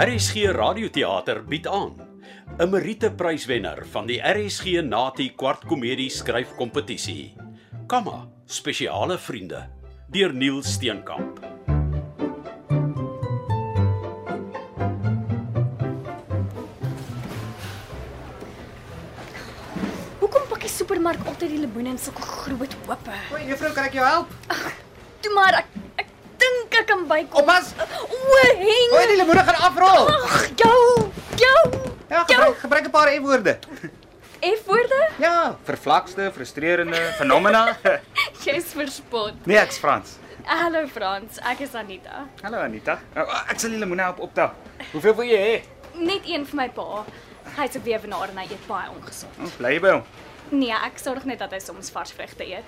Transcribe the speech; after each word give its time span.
RSG 0.00 0.48
Radioteater 0.56 1.42
bied 1.44 1.66
aan 1.68 1.92
'n 2.56 2.70
Merite 2.72 3.10
Pryswenner 3.12 3.84
van 3.92 4.06
die 4.08 4.16
RSG 4.16 4.80
Nati 4.80 5.34
kwartkomedie 5.36 6.08
skryfkompetisie. 6.08 7.36
Kamma, 7.86 8.28
spesiale 8.46 9.18
vriende 9.18 9.68
deur 10.08 10.32
Neil 10.32 10.62
Steenkamp. 10.62 11.44
Hoekom 20.18 20.48
pak 20.48 20.60
die 20.60 20.68
supermark 20.68 21.20
altyd 21.26 21.50
die 21.50 21.60
lemoene 21.60 21.92
in 21.92 21.98
sulke 21.98 22.22
groot 22.22 22.76
hoope? 22.86 23.20
Oei, 23.34 23.44
juffrou, 23.52 23.72
kan 23.72 23.84
ek 23.84 24.00
jou 24.00 24.06
help? 24.06 24.32
Toe 25.20 25.34
maar 25.34 25.60
ek 25.60 25.79
ek 27.16 27.30
dink 27.30 27.34
ek 27.34 27.34
kan 27.34 27.42
bykom. 27.42 27.42
Oppas. 27.42 27.66
O, 28.10 28.42
heng. 28.60 28.94
Oei, 28.96 29.06
die 29.10 29.16
lemoene 29.16 29.44
gaan 29.44 29.60
afrol. 29.68 30.08
Ag, 30.08 30.50
jou. 30.56 31.10
Jou. 31.40 31.62
Ja, 32.10 32.24
gebruik, 32.24 32.58
gebruik 32.58 32.86
'n 32.86 32.90
paar 32.90 33.08
E-woorde. 33.08 33.58
F-woorde? 34.40 35.10
Ja, 35.20 35.56
vervlakste, 35.64 36.30
frustrerende, 36.32 36.96
fenomena. 37.18 37.76
Jy's 38.44 38.72
verspot. 38.72 39.34
Nee, 39.44 39.58
ek's 39.60 39.78
Frans. 39.78 40.16
Hallo 40.48 40.86
Frans, 40.88 41.36
ek 41.44 41.60
is 41.60 41.74
Anita. 41.76 42.24
Hallo 42.42 42.58
Anita. 42.64 42.98
Oh, 43.14 43.28
ek 43.52 43.60
sal 43.60 43.74
die 43.74 43.78
lemoene 43.82 44.06
help 44.08 44.22
optel. 44.24 44.54
Hoeveel 44.94 45.14
wil 45.18 45.28
jy 45.28 45.40
hê? 45.44 45.58
Net 46.00 46.24
een 46.24 46.46
vir 46.48 46.56
my 46.56 46.68
pa. 46.72 47.04
Hy's 47.58 47.76
'n 47.76 47.84
weewenaar 47.84 48.32
en 48.32 48.38
hy 48.40 48.46
eet 48.48 48.66
baie 48.66 48.88
ongesond. 48.88 49.36
Oh, 49.44 49.52
bly 49.58 49.78
by 49.78 49.90
hom. 49.98 50.04
Nee, 50.50 50.72
ek 50.72 50.98
sorg 50.98 51.24
net 51.24 51.38
dat 51.38 51.52
hy 51.52 51.60
soms 51.60 51.90
vars 51.90 52.12
vrugte 52.12 52.44
eet. 52.48 52.64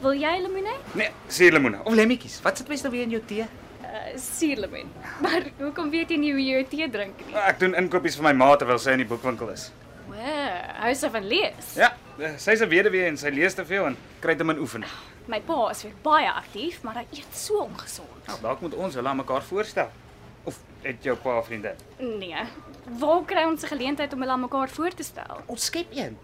Wil 0.00 0.14
jy 0.14 0.38
lemoene? 0.40 0.76
Nee, 0.94 1.10
suurlemoene 1.28 1.80
of 1.84 1.94
lemmetjies. 1.94 2.40
Wat 2.42 2.56
sit 2.56 2.68
meestal 2.68 2.90
weer 2.90 3.02
in 3.02 3.10
jou 3.10 3.22
tee? 3.26 3.46
Uh, 3.88 4.18
suurlemoen. 4.20 4.90
Maar 5.24 5.42
hoekom 5.58 5.90
weet 5.90 6.10
jy 6.12 6.16
nie 6.20 6.32
hoe 6.32 6.42
jy 6.42 6.56
jou 6.58 6.64
tee 6.68 6.88
drink 6.92 7.20
nie? 7.26 7.34
Ek 7.40 7.56
doen 7.58 7.74
inkopies 7.74 8.18
vir 8.20 8.26
my 8.28 8.32
ma 8.36 8.48
terwyl 8.60 8.78
sy 8.78 8.92
in 8.92 9.00
die 9.00 9.08
boekwinkel 9.08 9.48
is. 9.54 9.70
O, 10.08 10.16
hou 10.82 10.90
sy 10.96 11.08
van 11.14 11.24
lees? 11.24 11.70
Ja, 11.78 11.94
eh, 12.20 12.34
sy's 12.36 12.60
'n 12.60 12.68
weduwee 12.68 13.06
en 13.08 13.16
sy 13.16 13.32
lees 13.32 13.54
te 13.56 13.64
veel 13.64 13.86
en 13.86 13.96
kry 14.20 14.34
dit 14.34 14.46
min 14.46 14.60
oefen. 14.60 14.84
My 15.28 15.40
pa 15.40 15.70
is 15.70 15.82
weer 15.84 15.94
baie 16.02 16.28
aktief, 16.28 16.82
maar 16.82 16.94
hy 17.00 17.06
eet 17.12 17.32
so 17.32 17.64
ongesond. 17.64 18.26
Nou, 18.26 18.38
dalk 18.42 18.60
moet 18.60 18.74
ons 18.74 18.94
hulle 18.94 19.08
aan 19.08 19.16
mekaar 19.16 19.42
voorstel. 19.42 19.88
Of 20.44 20.58
het 20.82 21.02
jou 21.04 21.16
pa 21.16 21.42
vriende? 21.42 21.74
Nee. 21.98 22.44
Waar 23.00 23.24
kry 23.24 23.44
ons 23.44 23.62
'n 23.62 23.68
geleentheid 23.68 24.12
om 24.12 24.20
hulle 24.20 24.32
aan 24.32 24.40
mekaar 24.40 24.68
voor 24.68 24.94
te 24.94 25.02
stel? 25.02 25.40
Ons 25.46 25.64
skep 25.64 25.86
een. 25.92 26.16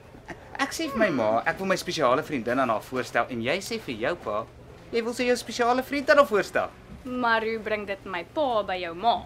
Ek 0.59 0.73
sê 0.73 0.89
vir 0.91 0.99
my 0.99 1.11
ma, 1.11 1.43
ek 1.47 1.59
wil 1.59 1.67
my 1.67 1.77
spesiale 1.77 2.23
vriendin 2.23 2.61
aan 2.61 2.69
haar 2.69 2.83
voorstel 2.83 3.27
en 3.29 3.43
jy 3.43 3.59
sê 3.59 3.81
vir 3.81 3.95
jou 3.95 4.15
pa, 4.17 4.47
jy 4.93 5.03
wil 5.03 5.13
sy 5.13 5.25
jou 5.25 5.37
spesiale 5.37 5.83
vriend 5.83 6.11
aan 6.11 6.17
haar 6.17 6.27
voorstel. 6.27 6.71
Maar 7.05 7.43
hoe 7.43 7.59
bring 7.59 7.87
dit 7.87 8.05
my 8.09 8.23
pa 8.33 8.63
by 8.65 8.79
jou 8.81 8.95
ma? 8.97 9.19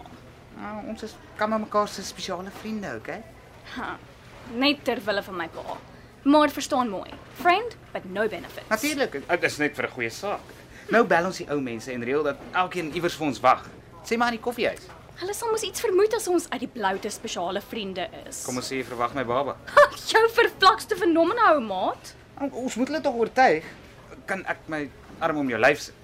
Nou, 0.59 0.73
ons 0.91 1.03
is 1.05 1.13
kan 1.39 1.49
maar 1.49 1.61
mekaar 1.63 1.87
se 1.87 2.03
spesiale 2.03 2.51
vriende, 2.59 2.91
okay? 2.99 3.21
Ha. 3.75 3.93
Net 4.59 4.83
ter 4.83 4.99
wille 5.05 5.23
van 5.23 5.37
my 5.39 5.47
pa. 5.53 5.77
Maar 6.27 6.51
verstaan 6.51 6.89
mooi. 6.91 7.09
Friend 7.39 7.77
but 7.93 8.09
no 8.11 8.27
benefits. 8.27 8.67
Natuurlik, 8.67 9.21
dit 9.27 9.43
is 9.43 9.57
net 9.57 9.75
vir 9.75 9.85
'n 9.87 9.91
goeie 9.91 10.09
saak. 10.09 10.43
Nou 10.89 11.05
bel 11.05 11.25
ons 11.25 11.37
die 11.37 11.47
ou 11.49 11.61
mense 11.61 11.91
en 11.91 12.03
reël 12.03 12.23
dat 12.23 12.37
elkeen 12.51 12.91
iewers 12.93 13.15
vir 13.15 13.27
ons 13.27 13.39
wag. 13.39 13.69
Sê 14.03 14.17
maar 14.17 14.27
in 14.33 14.39
die 14.39 14.43
koffiehuis. 14.43 14.87
Hulle 15.15 15.33
sal 15.33 15.51
mos 15.51 15.61
iets 15.61 15.79
vermoed 15.79 16.13
as 16.13 16.27
ons 16.27 16.49
uit 16.49 16.59
die 16.59 16.67
bloute 16.67 17.09
spesiale 17.09 17.61
vriende 17.61 18.09
is. 18.27 18.43
Kom 18.43 18.55
ons 18.55 18.67
sê 18.71 18.75
jy 18.75 18.83
verwag 18.83 19.13
my 19.13 19.23
baba. 19.23 19.55
Jou 20.11 20.29
verplakste 20.29 20.95
fenomena 20.95 21.53
ou 21.53 21.61
maat. 21.61 22.15
Ons 22.51 22.75
moet 22.75 22.87
hulle 22.87 23.01
tog 23.01 23.15
oortuig. 23.15 23.63
Kan 24.25 24.45
ek 24.45 24.57
my 24.67 24.89
arm 25.19 25.37
om 25.37 25.49
jou 25.49 25.59
lyf 25.59 25.79
sit 25.79 25.98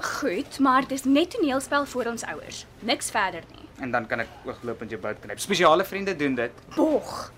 Goed, 0.00 0.58
maar 0.58 0.86
dis 0.88 1.04
net 1.04 1.30
toneelspel 1.30 1.86
vir 1.86 2.08
ons 2.10 2.24
ouers. 2.24 2.66
Niks 2.80 3.10
verder 3.10 3.42
nie. 3.54 3.62
en 3.80 3.90
dan 3.90 4.06
kan 4.06 4.20
ek 4.20 4.28
ooglopend 4.44 4.90
jou 4.90 5.00
bout 5.00 5.18
knyp. 5.20 5.38
Spesiale 5.38 5.84
vriende 5.84 6.16
doen 6.16 6.34
dit. 6.34 6.52
Bog. 6.74 7.32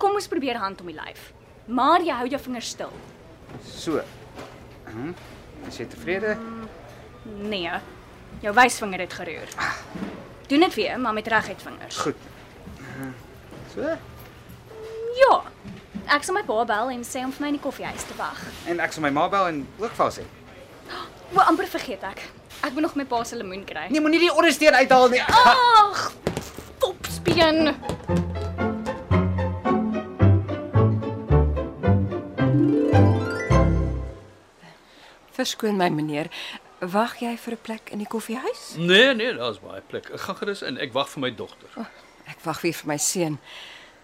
Kom 0.00 0.14
ons 0.16 0.28
probeer 0.28 0.56
hand 0.56 0.80
om 0.80 0.86
die 0.88 0.96
lyf. 0.96 1.32
Maar 1.66 2.00
jy 2.00 2.12
hou 2.12 2.28
jou 2.28 2.40
vingers 2.40 2.68
stil. 2.68 2.92
So. 3.64 4.00
Hm. 4.88 5.12
Is 5.68 5.76
jy 5.78 5.86
tevrede? 5.86 6.36
Nee. 7.40 7.70
Jou 8.40 8.54
wysvinger 8.56 8.98
het 9.04 9.12
geroer. 9.12 9.48
Doen 10.48 10.60
dit 10.60 10.74
weer, 10.74 11.00
maar 11.00 11.12
met 11.12 11.26
reguit 11.28 11.62
vingers. 11.62 11.96
Goed. 11.96 12.16
So. 13.74 13.96
Ja. 15.20 15.42
Ek 16.16 16.24
sal 16.24 16.34
my 16.36 16.42
pa 16.44 16.64
bel 16.68 16.90
en 16.92 17.04
sê 17.04 17.22
om 17.24 17.32
vir 17.32 17.44
my 17.44 17.52
in 17.52 17.56
die 17.58 17.62
koffiehuis 17.64 18.04
te 18.08 18.16
wag. 18.18 18.40
En 18.68 18.80
ek 18.80 18.92
sal 18.92 19.04
my 19.04 19.10
ma 19.14 19.28
bel 19.32 19.46
en 19.52 19.62
ook 19.78 19.92
vir 19.92 20.04
haar 20.04 20.16
sê. 20.16 20.24
O, 21.32 21.40
amper 21.40 21.66
vergeet 21.66 22.02
ek. 22.02 22.20
Ek 22.64 22.72
moet 22.72 22.82
nog 22.86 22.94
my 22.98 23.04
pa 23.08 23.22
se 23.24 23.36
lemoen 23.36 23.64
kry. 23.64 23.88
Nee, 23.90 24.00
moenie 24.00 24.20
die 24.26 24.32
ondersteen 24.32 24.74
uithaal 24.76 25.08
nie. 25.12 25.22
Ag, 25.22 26.12
popspeen. 26.78 27.74
Verskoon 35.34 35.76
my 35.80 35.88
meneer, 35.90 36.28
wag 36.94 37.16
jy 37.22 37.34
vir 37.36 37.54
'n 37.54 37.62
plek 37.62 37.90
in 37.92 37.98
die 37.98 38.06
koffiehuis? 38.06 38.74
Nee, 38.76 39.14
nee, 39.14 39.32
daar's 39.34 39.58
baie 39.58 39.80
plek. 39.80 40.10
Ek 40.10 40.20
gaan 40.20 40.36
gerus 40.36 40.62
in. 40.62 40.78
Ek 40.78 40.92
wag 40.92 41.08
vir 41.08 41.20
my 41.20 41.30
dogter. 41.34 41.68
Ek 42.26 42.38
wag 42.44 42.60
weer 42.62 42.72
vir 42.72 42.86
my 42.88 42.96
seun. 42.96 43.38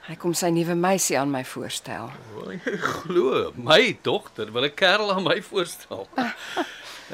Hy 0.09 0.17
kom 0.17 0.35
sy 0.35 0.49
nuwe 0.51 0.75
meisie 0.75 1.19
aan 1.19 1.31
my 1.31 1.45
voorstel. 1.45 2.11
Wil 2.35 2.53
jy 2.53 2.77
glo? 2.79 3.53
My 3.55 3.99
dogter 4.03 4.51
wil 4.53 4.65
'n 4.65 4.75
kerel 4.75 5.13
aan 5.13 5.23
my 5.23 5.43
voorstel. 5.43 6.09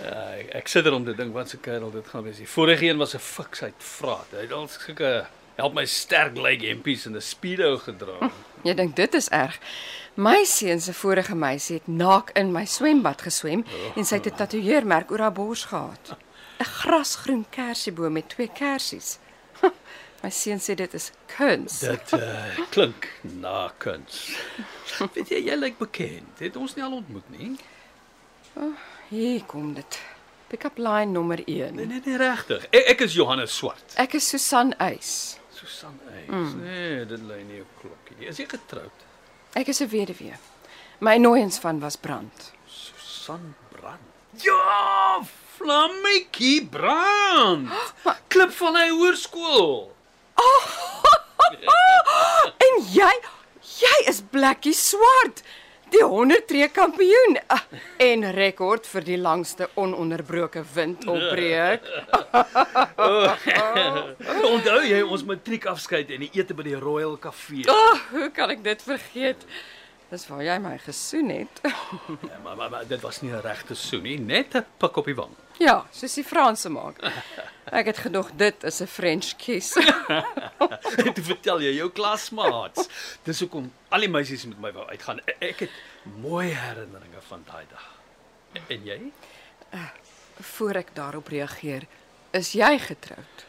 Ja, 0.03 0.23
ek, 0.59 0.69
sit 0.69 0.87
er 0.87 0.93
om 0.93 1.05
te 1.05 1.15
dink 1.17 1.35
wat 1.35 1.49
se 1.49 1.59
kerel 1.63 1.91
dit 1.91 2.07
gaan 2.13 2.25
wees. 2.27 2.37
Die 2.43 2.49
vorige 2.49 2.85
een 2.85 2.99
was 2.99 3.15
'n 3.15 3.19
fiksheid 3.19 3.75
vraat. 3.79 4.27
Hy 4.31 4.45
het 4.45 4.53
al 4.53 4.69
sulke 4.69 5.27
help 5.57 5.75
my 5.75 5.87
sterk 5.87 6.37
leg 6.37 6.61
hempies 6.61 7.07
en 7.07 7.17
'n 7.17 7.21
speedo 7.21 7.77
gedra. 7.79 8.31
Jy 8.63 8.75
dink 8.75 8.97
dit 8.97 9.15
is 9.15 9.29
erg. 9.29 9.59
My 10.15 10.45
seun 10.45 10.81
se 10.81 10.93
vorige 10.93 11.35
meisie 11.35 11.77
het 11.77 11.87
naak 11.87 12.31
in 12.31 12.53
my 12.53 12.65
swembad 12.65 13.23
geswem 13.23 13.65
en 13.97 14.05
sy 14.05 14.15
het 14.15 14.27
'n 14.27 14.37
tatoeëermerk 14.37 15.11
oor 15.11 15.19
haar 15.19 15.33
bors 15.33 15.65
gehad. 15.65 16.17
'n 16.61 16.65
Grasgroen 16.65 17.47
kersieboom 17.51 18.13
met 18.13 18.29
twee 18.29 18.51
kersies. 18.53 19.19
My 20.23 20.31
seun 20.31 20.61
sê 20.61 20.75
dit 20.75 20.95
is 20.95 21.11
kuns. 21.37 21.79
Dit 21.79 22.13
uh, 22.13 22.59
klink 22.71 23.09
na 23.21 23.73
kuns. 23.79 24.37
Weet 25.15 25.29
jy, 25.29 25.43
jy 25.45 25.57
lyk 25.57 25.79
bekend. 25.79 26.39
Het 26.39 26.57
ons 26.57 26.75
nie 26.75 26.85
al 26.85 26.93
ontmoet 26.93 27.29
nie? 27.39 27.57
Hier 29.09 29.43
kom 29.47 29.75
dit. 29.75 29.99
Pick-up 30.49 30.79
line 30.79 31.07
nommer 31.13 31.39
1. 31.47 31.75
Nee, 31.75 31.87
nee, 31.87 32.01
nee, 32.05 32.17
regtig. 32.17 32.67
Ek, 32.71 32.85
ek 32.95 33.01
is 33.07 33.15
Johannes 33.19 33.55
Swart. 33.57 33.97
Ek 33.99 34.15
is 34.19 34.29
Susan 34.29 34.73
Eis. 34.83 35.11
Susan 35.55 35.97
Eys. 36.13 36.29
Mm. 36.31 36.53
Nee, 36.63 37.05
dit 37.11 37.25
lê 37.27 37.41
nie 37.47 37.63
op 37.65 37.81
klokkie 37.83 38.19
nie. 38.21 38.29
Is 38.31 38.39
jy 38.43 38.47
getroud? 38.51 39.05
Ek 39.57 39.69
is 39.73 39.81
'n 39.83 39.89
weduwee. 39.91 40.37
My 41.01 41.17
nooiens 41.19 41.59
van 41.59 41.81
was 41.81 41.97
brand. 41.97 42.53
Susan 42.69 43.55
Brand. 43.71 44.03
Ja, 44.43 45.23
Flammetjie 45.57 46.67
Brand. 46.67 47.69
Klip 48.33 48.53
van 48.53 48.77
hy 48.77 48.89
hoërskool. 48.91 49.93
En 52.67 52.81
jy, 52.93 53.13
jy 53.79 53.97
is 54.11 54.19
Blakkie 54.33 54.75
Swart, 54.75 55.43
die 55.91 56.03
100 56.05 56.47
tree 56.49 56.69
kampioen 56.75 57.39
Ah, 57.53 57.63
en 58.03 58.25
rekord 58.35 58.87
vir 58.91 59.05
die 59.07 59.19
langste 59.21 59.69
ononderbroke 59.79 60.65
windopbreek. 60.75 61.87
Onthou 64.53 64.81
jy 64.87 65.01
ons 65.05 65.25
matriekafskeid 65.29 66.11
en 66.17 66.27
die 66.27 66.31
ete 66.39 66.57
by 66.57 66.67
die 66.67 66.79
Royal 66.81 67.17
Kafee? 67.21 67.67
O, 67.71 67.75
oh, 67.75 68.05
hoe 68.17 68.31
kan 68.35 68.51
ek 68.57 68.65
dit 68.67 68.83
vergeet? 68.83 69.47
Dis 70.11 70.27
waar 70.29 70.43
jy 70.45 70.59
my 70.63 70.79
gesoen 70.79 71.29
het. 71.29 71.61
Ja, 72.31 72.39
maar, 72.43 72.57
maar, 72.57 72.71
maar 72.71 72.87
dit 72.87 73.01
was 73.01 73.21
nie 73.23 73.33
'n 73.33 73.41
regte 73.41 73.75
soen 73.75 74.03
nie, 74.03 74.19
net 74.19 74.55
'n 74.55 74.65
pik 74.79 74.97
op 74.97 75.05
die 75.05 75.15
wang. 75.15 75.35
Ja, 75.59 75.87
soos 75.91 76.15
die 76.15 76.25
Franse 76.25 76.69
maak. 76.69 77.01
Ek 77.79 77.87
het 77.87 77.99
gedog 77.99 78.31
dit 78.37 78.63
is 78.65 78.81
'n 78.83 78.87
French 78.87 79.37
kiss. 79.37 79.73
Toe 81.15 81.25
vertel 81.25 81.61
jy 81.61 81.73
jou 81.77 81.91
klasmaats. 81.91 82.89
Dis 83.25 83.41
hoekom 83.41 83.73
al 83.89 84.01
die 84.01 84.09
meisies 84.09 84.47
met 84.47 84.61
my 84.61 84.73
wou 84.73 84.87
uitgaan. 84.89 85.21
E- 85.27 85.37
Ek 85.49 85.59
het 85.61 85.71
mooi 86.21 86.49
herinneringe 86.55 87.21
van 87.29 87.45
daai 87.47 87.65
dag. 87.71 87.87
En 88.69 88.85
jy? 88.85 89.01
Voor 90.41 90.75
ek 90.77 90.95
daarop 90.95 91.29
reageer, 91.29 91.83
Is 92.33 92.53
jy 92.53 92.79
getroud? 92.79 93.45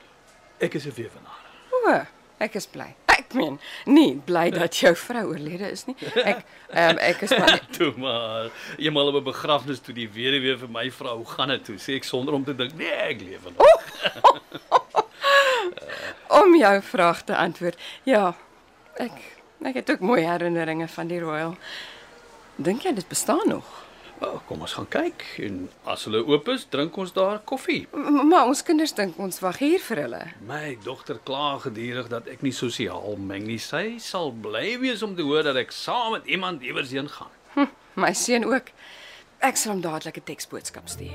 Ek 0.60 0.74
is 0.74 0.86
'n 0.86 0.94
weewenaar. 0.96 1.44
O, 1.72 2.06
ek 2.40 2.56
is 2.56 2.66
bly. 2.68 2.96
Ek 3.28 3.34
meen, 3.36 3.58
nie 3.86 4.16
bly 4.26 4.46
dat 4.56 4.78
jou 4.80 4.94
vrou 4.96 5.26
oorlede 5.34 5.68
is 5.72 5.84
nie. 5.86 5.96
Ek 6.24 6.46
ehm 6.72 7.00
ek 7.04 7.26
is 7.28 7.34
maar 7.36 7.52
nie, 7.58 7.76
Toe 7.76 7.92
maar, 8.00 8.52
eenmal 8.78 9.12
op 9.12 9.20
'n 9.20 9.24
begrafnis 9.28 9.82
toe 9.84 9.94
die 9.94 10.08
weduwee 10.08 10.56
vir 10.58 10.70
my 10.72 10.86
vra 10.92 11.16
hoe 11.16 11.26
gaan 11.26 11.52
dit 11.52 11.66
toe, 11.66 11.76
sê 11.76 11.98
ek 12.00 12.08
sonder 12.08 12.34
om 12.34 12.46
te 12.48 12.56
dink, 12.56 12.78
nee, 12.80 12.88
ek 12.88 13.22
lewe 13.22 13.52
nog. 13.58 13.84
om 16.42 16.56
jou 16.56 16.82
vraag 16.82 17.24
te 17.24 17.36
antwoord. 17.36 17.80
Ja. 18.04 18.36
Ek 18.96 19.36
ek 19.68 19.76
het 19.82 19.92
ook 19.92 20.00
mooi 20.00 20.22
herinneringe 20.24 20.88
van 20.88 21.08
die 21.08 21.20
Royal. 21.20 21.58
Dink 22.56 22.82
jy 22.88 22.94
dit 22.94 23.08
bestaan 23.08 23.48
nog? 23.48 23.87
Oh, 24.20 24.40
kom 24.48 24.64
ons 24.66 24.74
gaan 24.74 24.88
kyk 24.90 25.24
en 25.46 25.58
as 25.86 26.08
hulle 26.08 26.24
oop 26.26 26.48
is, 26.50 26.64
drink 26.74 26.96
ons 26.98 27.12
daar 27.14 27.38
koffie. 27.46 27.84
M 27.94 28.24
maar 28.32 28.50
ons 28.50 28.64
kinders 28.66 28.96
dink 28.98 29.20
ons 29.22 29.42
wag 29.44 29.60
hier 29.62 29.84
vir 29.90 30.02
hulle. 30.08 30.22
My 30.50 30.74
dogter 30.82 31.20
kla 31.28 31.60
gedurig 31.62 32.10
dat 32.10 32.26
ek 32.32 32.42
nie 32.42 32.54
sosiaal 32.56 33.20
meng 33.22 33.46
nie. 33.46 33.60
Sy 33.62 34.00
sal 34.02 34.32
bly 34.34 34.80
wees 34.82 35.04
om 35.06 35.14
te 35.18 35.26
hoor 35.28 35.46
dat 35.46 35.60
ek 35.62 35.76
saam 35.76 36.16
met 36.18 36.26
iemand 36.26 36.66
iewers 36.66 36.96
heen 36.98 37.12
gaan. 37.14 37.70
My 37.94 38.14
seun 38.18 38.48
ook. 38.50 38.74
Ek 39.38 39.58
sal 39.58 39.76
hom 39.76 39.84
dadelik 39.86 40.18
'n 40.18 40.26
teksboodskap 40.34 40.90
stuur. 40.90 41.14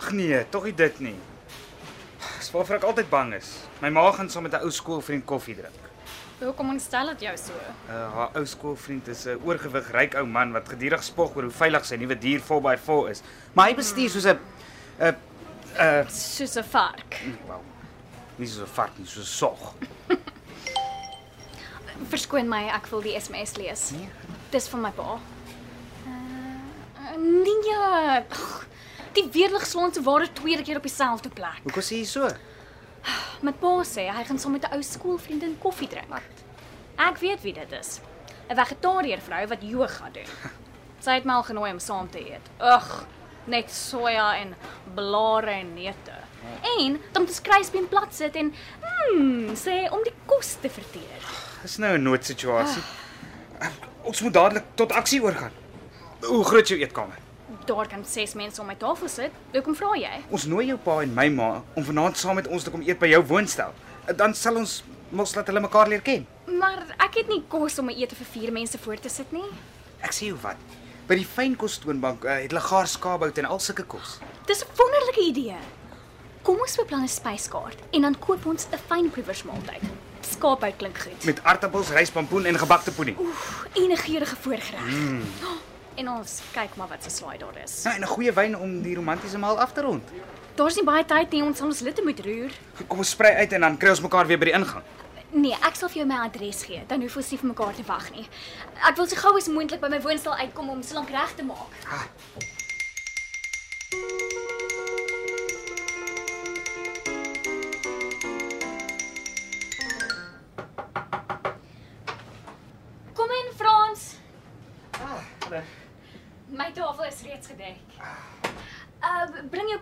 Ag 0.00 0.12
nee, 0.12 0.40
tog 0.48 0.64
nie 0.64 0.74
dit 0.74 0.98
nie. 1.00 1.18
Waarvoor 2.52 2.76
ek 2.76 2.82
altyd 2.84 3.08
bang 3.10 3.32
is. 3.34 3.48
My 3.80 3.88
ma 3.88 4.10
gaan 4.12 4.28
saam 4.30 4.42
met 4.44 4.52
'n 4.54 4.64
ou 4.64 4.70
skoolvriend 4.70 5.24
koffie 5.24 5.54
drink. 5.56 5.78
Hoekom 6.42 6.68
ontstel 6.70 7.06
dit 7.06 7.20
jou 7.20 7.36
so? 7.36 7.52
Uh, 7.88 8.12
haar 8.14 8.30
ou 8.36 8.44
skoolvriend 8.46 9.08
is 9.08 9.24
'n 9.26 9.38
oorgewig 9.44 9.90
ryk 9.92 10.14
ou 10.14 10.26
man 10.26 10.52
wat 10.52 10.68
gedurig 10.68 11.02
spog 11.02 11.36
oor 11.36 11.42
hoe 11.42 11.52
veilig 11.52 11.84
sy 11.84 11.96
nuwe 11.96 12.18
dier 12.18 12.40
4x4 12.40 13.08
is. 13.10 13.22
Maar 13.54 13.68
hy 13.68 13.74
bestuur 13.74 14.10
soos 14.10 14.26
'n 14.26 14.38
'n 15.00 15.16
'n 15.78 16.08
Soos 16.10 16.56
'n 16.56 16.64
vark. 16.64 17.16
wel, 17.48 17.62
nie 18.36 18.46
so 18.46 18.62
'n 18.62 18.66
vark 18.66 18.98
nie, 18.98 19.06
so 19.06 19.20
'n 19.20 19.24
sog. 19.24 19.74
Verskoon 22.10 22.48
my, 22.48 22.64
ek 22.74 22.86
wil 22.90 23.00
die 23.00 23.14
SMS 23.20 23.56
lees. 23.56 23.90
Nee. 23.90 24.08
Dis 24.50 24.68
van 24.68 24.80
my 24.80 24.90
pa. 24.90 25.18
Uh, 26.06 27.16
nee. 27.16 28.24
Ugh, 28.30 28.64
Die 29.12 29.28
weerlig 29.32 29.66
slaan 29.66 29.92
se 29.92 30.02
ware 30.02 30.32
tweede 30.32 30.62
keer 30.62 30.76
op 30.76 30.82
dieselfde 30.82 31.28
plek. 31.28 31.60
Hoekom 31.66 31.84
sê 31.84 31.98
jy 32.00 32.06
so? 32.08 32.28
My 33.44 33.52
pa 33.52 33.72
sê 33.84 34.06
hy 34.08 34.24
gaan 34.24 34.38
saam 34.38 34.54
met 34.56 34.64
'n 34.64 34.74
ou 34.76 34.82
skoolvriendin 34.82 35.58
koffie 35.58 35.88
drink. 35.88 36.22
Ek 36.96 37.18
weet 37.18 37.42
wie 37.42 37.52
dit 37.52 37.72
is. 37.72 38.00
'n 38.48 38.56
Vegetariër 38.56 39.20
vrou 39.20 39.46
wat 39.46 39.62
yoga 39.62 40.08
doen. 40.12 40.30
Sy 41.00 41.10
het 41.18 41.24
my 41.24 41.34
al 41.34 41.42
genooi 41.42 41.70
om 41.72 41.78
saam 41.78 42.08
te 42.10 42.20
eet. 42.20 42.46
Ugh, 42.60 43.04
net 43.44 43.70
soja 43.70 44.36
en 44.36 44.54
blare 44.94 45.50
en 45.50 45.74
neute. 45.74 46.16
En 46.78 47.00
dan 47.12 47.26
te 47.26 47.32
skryspien 47.32 47.88
plat 47.88 48.14
sit 48.14 48.36
en 48.36 48.54
hmm, 48.80 49.54
sê 49.54 49.90
om 49.90 50.02
die 50.04 50.14
kos 50.26 50.56
te 50.60 50.70
verteer. 50.70 51.20
Dis 51.62 51.76
nou 51.78 51.98
'n 51.98 52.02
noodsituasie. 52.02 52.82
Ons 54.02 54.22
moet 54.22 54.32
dadelik 54.32 54.64
tot 54.74 54.92
aksie 54.92 55.22
oorgaan. 55.22 55.52
Hoe 56.20 56.44
groot 56.44 56.62
is 56.62 56.68
jou 56.68 56.80
eetkamer? 56.80 57.18
Daar 57.66 57.88
kan 57.88 58.04
6 58.04 58.34
mense 58.34 58.60
om 58.60 58.66
my 58.66 58.74
tafel 58.74 59.08
sit. 59.08 59.30
Hoekom 59.52 59.74
vra 59.74 59.92
jy? 59.96 60.12
Ons 60.30 60.46
nooi 60.50 60.66
jou 60.66 60.78
pa 60.78 61.00
en 61.02 61.14
my 61.14 61.28
ma 61.28 61.50
om 61.74 61.84
vanaand 61.84 62.16
saam 62.16 62.34
met 62.40 62.48
ons 62.48 62.62
te 62.62 62.70
kom 62.70 62.82
eet 62.86 62.98
by 62.98 63.10
jou 63.12 63.22
woonstel. 63.26 63.74
Dan 64.16 64.34
sal 64.34 64.56
ons 64.56 64.82
mos 65.12 65.34
laat 65.36 65.46
hulle 65.46 65.60
mekaar 65.60 65.88
leer 65.88 66.02
ken. 66.02 66.26
Maar 66.58 66.84
ek 66.98 67.20
het 67.20 67.28
nie 67.28 67.42
kos 67.48 67.78
om 67.78 67.90
'n 67.90 67.96
ete 67.96 68.14
vir 68.14 68.26
4 68.26 68.52
mense 68.52 68.78
voor 68.78 68.98
te 69.00 69.08
sit 69.08 69.32
nie. 69.32 69.50
Ek 70.00 70.12
sê 70.12 70.26
jou 70.26 70.38
wat. 70.42 70.56
By 71.06 71.14
die 71.14 71.26
fynkos 71.26 71.78
toonbank 71.78 72.24
uh, 72.24 72.40
het 72.42 72.50
hulle 72.50 72.60
gaar 72.60 72.86
skaapbout 72.86 73.38
en 73.38 73.44
al 73.44 73.60
sulke 73.60 73.84
kos. 73.84 74.18
Dis 74.46 74.64
'n 74.64 74.68
wonderlike 74.76 75.20
idee. 75.20 75.56
Kom 76.42 76.58
ons 76.60 76.76
beplan 76.76 77.02
'n 77.02 77.08
spyskaart 77.08 77.78
en 77.90 78.00
dan 78.02 78.18
koop 78.18 78.46
ons 78.46 78.66
'n 78.70 78.78
fynproewersmaaltyd. 78.88 79.82
Skaaphout 80.20 80.76
klink 80.76 80.98
goed. 80.98 81.24
Met 81.24 81.42
aartappels, 81.42 81.90
rys, 81.90 82.10
pampoen 82.10 82.44
en 82.44 82.58
gebakte 82.58 82.92
pudding. 82.92 83.18
Oef, 83.18 83.66
en 83.74 83.90
'n 83.90 83.96
geurende 83.96 84.36
voorgereg. 84.36 84.86
Mm. 84.86 85.22
En 86.00 86.08
ons 86.08 86.40
kyk 86.52 86.76
maar 86.76 86.88
wat 86.88 87.04
se 87.04 87.10
slaai 87.10 87.38
daar 87.38 87.56
is. 87.64 87.82
Nou, 87.84 87.94
en 87.96 88.02
'n 88.02 88.06
goeie 88.14 88.32
wyn 88.32 88.56
om 88.56 88.82
die 88.82 88.94
romantiese 88.94 89.38
maal 89.38 89.60
af 89.60 89.72
te 89.72 89.80
rond. 89.80 90.02
Daar's 90.54 90.74
nie 90.76 90.84
baie 90.84 91.04
tyd 91.04 91.30
nie, 91.32 91.42
ons 91.42 91.58
sal 91.58 91.66
ons 91.66 91.80
litte 91.80 92.02
moet 92.04 92.20
roer. 92.20 92.50
Kom 92.88 92.98
ons 92.98 93.10
sprei 93.10 93.34
uit 93.34 93.52
en 93.52 93.60
dan 93.60 93.76
kry 93.76 93.88
ons 93.90 94.00
mekaar 94.00 94.26
weer 94.26 94.38
by 94.38 94.44
die 94.44 94.54
ingang. 94.54 94.82
Nee, 95.32 95.56
ek 95.64 95.78
sal 95.80 95.88
vir 95.88 96.02
jou 96.02 96.06
my 96.06 96.18
adres 96.26 96.62
gee. 96.68 96.82
Dan 96.88 97.00
hoef 97.00 97.16
ons 97.16 97.30
nie 97.30 97.38
vir 97.40 97.48
mekaar 97.48 97.74
te 97.74 97.84
wag 97.88 98.10
nie. 98.12 98.26
Ek 98.88 98.96
wil 98.96 99.06
so 99.08 99.16
gou 99.16 99.36
as 99.36 99.48
moontlik 99.48 99.80
by 99.80 99.88
my 99.88 100.00
woonstel 100.04 100.34
uitkom 100.36 100.68
om 100.68 100.82
so 100.82 100.94
lank 100.94 101.08
reg 101.08 101.32
te 101.38 101.42
maak. 101.42 101.72
Ah, 101.88 102.04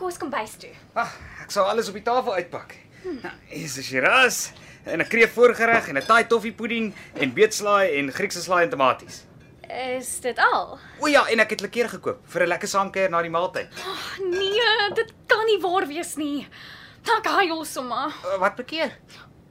kos 0.00 0.18
kombuis 0.20 0.56
toe. 0.60 0.72
Ag, 0.96 1.12
ek 1.44 1.52
sal 1.52 1.68
alles 1.68 1.90
op 1.92 1.98
die 1.98 2.06
tafel 2.06 2.38
uitpak. 2.40 2.76
Nou, 3.04 3.32
hier 3.48 3.64
is 3.64 3.76
'n 3.78 3.82
Shiraz 3.82 4.52
en 4.84 5.00
'n 5.00 5.08
kreef 5.08 5.32
voorgereg 5.32 5.88
en 5.88 5.96
'n 5.96 6.06
Thai 6.06 6.24
toffee 6.26 6.52
pudding 6.52 6.94
en 7.14 7.34
beetslaai 7.34 7.98
en 7.98 8.12
Griekse 8.12 8.42
slaai 8.42 8.64
en 8.64 8.70
tomaties. 8.70 9.24
Is 9.70 10.20
dit 10.20 10.38
al? 10.38 10.78
O 10.98 11.06
ja, 11.06 11.26
en 11.30 11.40
ek 11.40 11.50
het 11.50 11.60
lekker 11.60 11.88
gekoop 11.88 12.20
vir 12.26 12.42
'n 12.42 12.48
lekker 12.48 12.68
saamkuier 12.68 13.10
na 13.10 13.22
die 13.22 13.30
maaltyd. 13.30 13.68
Ag 13.72 14.18
nee, 14.18 14.90
dit 14.94 15.12
kan 15.26 15.44
nie 15.46 15.60
waar 15.60 15.86
wees 15.86 16.16
nie. 16.16 16.48
Dank 17.02 17.24
huil 17.26 17.64
sommer. 17.64 18.12
Uh, 18.24 18.38
wat 18.38 18.56
bekeer? 18.56 18.98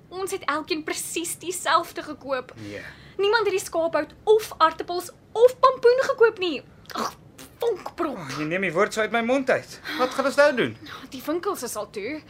Ons 0.09 0.31
het 0.31 0.43
elkeen 0.45 0.83
presies 0.83 1.37
dieselfde 1.37 2.03
gekoop. 2.03 2.53
Nee. 2.55 2.81
Niemand 3.17 3.43
het 3.45 3.51
die 3.51 3.65
skaaphout 3.65 4.13
of 4.23 4.53
aartappels 4.57 5.11
of 5.31 5.59
pampoen 5.59 5.99
gekoop 6.01 6.37
nie. 6.39 6.63
Ag, 6.93 7.13
vonkprop. 7.59 8.19
Jy 8.37 8.45
neem 8.49 8.61
die 8.67 8.73
woord 8.73 8.93
so 8.93 9.01
uit 9.01 9.11
my 9.11 9.21
mond 9.25 9.49
uit. 9.49 9.79
Wat 9.97 10.09
gaan 10.15 10.25
ons 10.25 10.35
nou 10.39 10.55
doen? 10.55 10.77
Die 11.09 11.21
winkels 11.25 11.63
is 11.63 11.75
al 11.75 11.89
toe. 11.95 12.21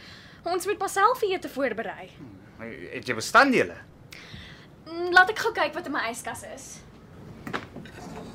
Ons 0.42 0.66
moet 0.66 0.78
pas 0.78 0.92
self 0.92 1.22
ete 1.22 1.48
voorberei. 1.48 2.10
Het 2.92 3.06
jy 3.06 3.14
bestanddele? 3.14 3.76
Mm, 4.86 5.10
Laat 5.14 5.30
ek 5.30 5.38
gou 5.38 5.52
kyk 5.56 5.74
wat 5.76 5.86
in 5.86 5.92
my 5.92 6.06
yskas 6.10 6.42
is. 6.54 6.68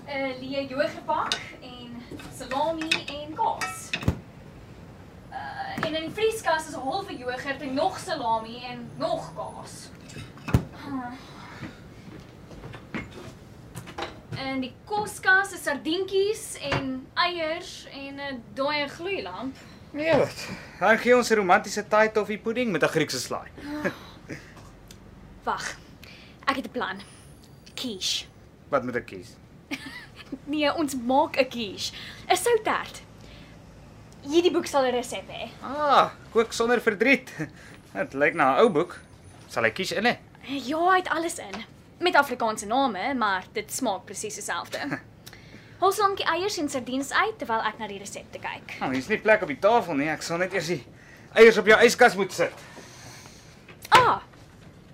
'n 0.06 0.36
Leë 0.40 0.68
yoghurtpak 0.70 1.34
en 1.62 1.96
salami 2.38 2.90
en 3.10 3.34
kaas. 3.36 3.90
Uh, 5.32 5.86
en 5.86 5.96
in 5.96 6.06
die 6.06 6.14
vrieskas 6.14 6.68
is 6.70 6.76
'n 6.78 6.86
halwe 6.86 7.18
yoghurt 7.18 7.62
en 7.62 7.74
nog 7.74 7.98
salami 8.00 8.62
en 8.70 8.86
nog 8.98 9.32
kaas. 9.36 9.90
Ah. 10.86 11.12
En 14.38 14.60
die 14.62 14.74
koskas 14.86 15.54
is 15.54 15.64
sardientjies 15.64 16.58
en 16.72 17.08
eiers 17.14 17.88
en 17.92 18.20
'n 18.20 18.44
dooie 18.54 18.88
gloeilamp. 18.88 19.56
Nee, 19.92 20.16
wat? 20.18 20.48
Dan 20.80 20.98
gee 20.98 21.16
ons 21.16 21.30
'n 21.32 21.36
romantiese 21.36 21.88
Thai 21.88 22.12
toffee 22.12 22.38
pudding 22.38 22.72
met 22.72 22.84
'n 22.84 22.88
Griekse 22.88 23.20
slaai. 23.20 23.50
Wag. 25.48 25.78
Ek 26.46 26.56
het 26.56 26.66
'n 26.68 26.72
plan. 26.72 27.02
Quiche. 27.74 28.26
Wat 28.70 28.84
moet 28.84 28.96
ek 28.96 29.06
kies? 29.06 29.36
Nee, 30.44 30.74
ons 30.74 30.96
maak 30.96 31.38
'n 31.38 31.48
quiche. 31.50 31.94
'n 32.28 32.36
Soutert. 32.36 33.02
Hierdie 34.22 34.52
boek 34.52 34.66
sal 34.66 34.86
'n 34.86 34.92
resep 34.92 35.28
hê. 35.30 35.50
Ah, 35.62 36.12
kook 36.34 36.52
sonder 36.54 36.82
verdriet. 36.82 37.32
Dit 37.94 38.14
lyk 38.14 38.34
na 38.34 38.56
'n 38.56 38.60
ou 38.60 38.70
boek. 38.70 39.00
Sal 39.48 39.66
ek 39.66 39.74
kies 39.74 39.92
in 39.92 40.06
hè? 40.06 40.18
Ja, 40.48 40.80
hy 40.92 40.98
het 40.98 41.10
alles 41.10 41.38
in. 41.40 41.66
Met 42.00 42.16
Afrikaanse 42.16 42.66
name, 42.66 43.14
maar 43.14 43.46
dit 43.52 43.72
smaak 43.74 44.06
presies 44.06 44.36
dieselfde. 44.36 44.80
Haal 45.80 45.92
solank 45.92 46.18
die 46.18 46.26
eiers 46.26 46.58
en 46.58 46.70
sardiens 46.70 47.12
uit 47.14 47.38
terwyl 47.38 47.64
ek 47.68 47.80
na 47.80 47.88
die 47.88 48.00
resepte 48.00 48.40
kyk. 48.40 48.78
Nou, 48.80 48.94
hier's 48.94 49.10
nie 49.12 49.20
plek 49.20 49.44
op 49.44 49.52
die 49.52 49.60
tafel 49.60 49.98
nie. 50.00 50.08
Ek 50.12 50.24
sal 50.24 50.40
net 50.40 50.56
eers 50.56 50.72
die 50.72 50.82
eiers 51.36 51.60
op 51.60 51.68
jou 51.68 51.78
yskas 51.84 52.16
moet 52.16 52.32
sit. 52.36 52.64
Ah. 53.90 54.22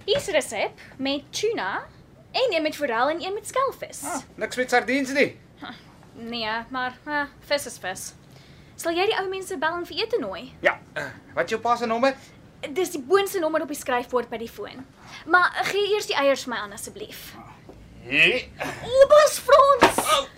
Hier's 0.05 0.27
'n 0.27 0.33
resep 0.33 0.81
met 0.97 1.29
tuna 1.29 1.83
en 2.31 2.53
een 2.55 2.63
met 2.63 2.75
forel 2.75 3.09
en 3.09 3.21
een 3.21 3.33
met 3.33 3.47
skelvis. 3.47 4.03
Ah, 4.03 4.21
niks 4.35 4.55
met 4.55 4.69
sardiens 4.69 5.13
nie. 5.13 5.37
Nee, 6.13 6.49
maar 6.69 6.97
uh, 7.07 7.23
vis 7.39 7.65
is 7.65 7.77
vis. 7.77 8.13
Sal 8.75 8.93
jy 8.97 9.05
die 9.05 9.17
ou 9.17 9.27
mense 9.29 9.57
bel 9.57 9.77
en 9.77 9.85
vir 9.85 9.97
ete 10.03 10.17
nooi? 10.19 10.53
Ja, 10.59 10.79
uh, 10.97 11.09
wat 11.33 11.43
is 11.43 11.49
jou 11.49 11.61
pa 11.61 11.75
se 11.75 11.85
nommer? 11.85 12.15
Dis 12.69 12.93
die 12.93 13.01
boonste 13.01 13.39
nommer 13.41 13.63
op 13.65 13.71
die 13.73 13.79
skryfbord 13.79 14.29
by 14.29 14.37
die 14.37 14.49
foon. 14.49 14.85
Maar 15.25 15.63
gee 15.71 15.93
eers 15.95 16.09
die 16.09 16.17
eiers 16.17 16.45
vir 16.45 16.53
my 16.53 16.59
aan 16.61 16.75
asseblief. 16.77 17.31
Hier. 18.05 18.45
Opas 18.85 19.39
Frans. 19.41 20.29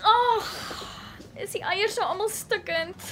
Ag. 0.00 0.50
Is 1.40 1.56
die 1.56 1.62
eiers 1.64 1.96
nou 1.96 2.08
almal 2.12 2.28
stukkend? 2.32 3.08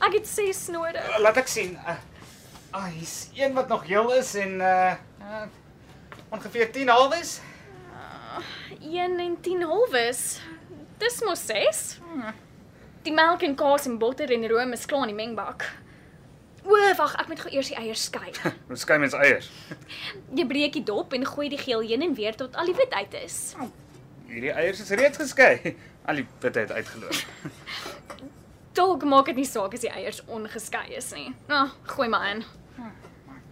Ek 0.00 0.16
het 0.16 0.28
6 0.28 0.68
nodig. 0.74 1.06
Laat 1.20 1.42
ek 1.42 1.50
sien. 1.50 1.74
Uh, 1.82 1.98
ah, 2.70 2.86
hier's 2.94 3.28
een 3.36 3.54
wat 3.58 3.68
nog 3.68 3.84
heel 3.86 4.12
is 4.16 4.34
en 4.38 4.60
uh, 4.62 4.94
uh 5.20 5.46
ongeveer 6.30 6.70
10 6.72 6.88
half 6.88 7.14
is. 7.18 7.40
1 8.80 9.18
en 9.18 9.40
10 9.40 9.62
halwes. 9.62 10.40
Dis 10.98 11.20
mos 11.26 11.42
6. 11.46 11.98
Die 13.02 13.12
melk 13.12 13.42
en 13.42 13.54
kaas 13.58 13.86
en 13.86 13.98
botter 13.98 14.30
en 14.30 14.46
room 14.48 14.72
is 14.72 14.86
klaar 14.86 15.08
in 15.08 15.14
die 15.14 15.18
mengbak. 15.18 15.66
O, 16.64 16.76
wag, 16.96 17.14
ek 17.22 17.28
moet 17.30 17.40
gou 17.40 17.52
eers 17.54 17.70
die 17.72 17.76
eiers 17.80 18.02
skei. 18.10 18.32
Ons 18.68 18.84
skei 18.84 18.98
mens 19.00 19.14
eiers. 19.16 19.48
Jy 20.36 20.46
breek 20.50 20.74
die 20.76 20.84
dop 20.84 21.14
en 21.16 21.24
gooi 21.28 21.48
die 21.52 21.60
geel 21.60 21.84
heen 21.86 22.04
en 22.06 22.14
weer 22.18 22.36
tot 22.36 22.56
al 22.56 22.68
die 22.70 22.76
wit 22.76 22.92
uit 22.92 23.16
is. 23.22 23.38
Hierdie 24.30 24.52
eiers 24.54 24.82
is 24.84 24.92
reeds 25.00 25.18
geskei. 25.22 25.74
Al 26.08 26.22
die 26.22 26.26
witheid 26.40 26.70
uitgeloop. 26.72 27.16
Dalk 28.78 29.04
maak 29.04 29.26
dit 29.28 29.40
nie 29.42 29.48
saak 29.48 29.74
as 29.76 29.82
die 29.84 29.90
eiers 29.92 30.22
ongeskei 30.30 30.86
is 30.96 31.10
nie. 31.16 31.28
Nou, 31.50 31.66
gooi 31.90 32.08
maar 32.08 32.28
in. 32.30 32.44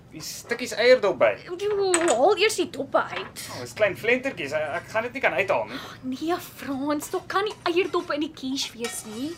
Die 0.09 0.23
stukkies 0.25 0.73
eierdop 0.73 1.19
by. 1.21 1.35
Jo, 1.45 1.91
haal 2.09 2.39
eers 2.41 2.57
die 2.57 2.71
doppe 2.73 3.03
uit. 3.11 3.43
Oh, 3.53 3.59
dis 3.61 3.75
klein 3.77 3.97
flentertjies. 4.01 4.55
Ek 4.57 4.89
gaan 4.89 5.05
dit 5.05 5.19
nie 5.19 5.23
kan 5.23 5.37
uithaal 5.37 5.67
nie. 5.69 5.81
Nee, 6.15 6.39
Frans, 6.41 7.11
tog 7.13 7.27
kan 7.29 7.45
nie 7.45 7.53
eierdoppe 7.69 8.17
in 8.17 8.25
die 8.25 8.33
quiche 8.33 8.73
wees 8.79 9.03
nie. 9.13 9.35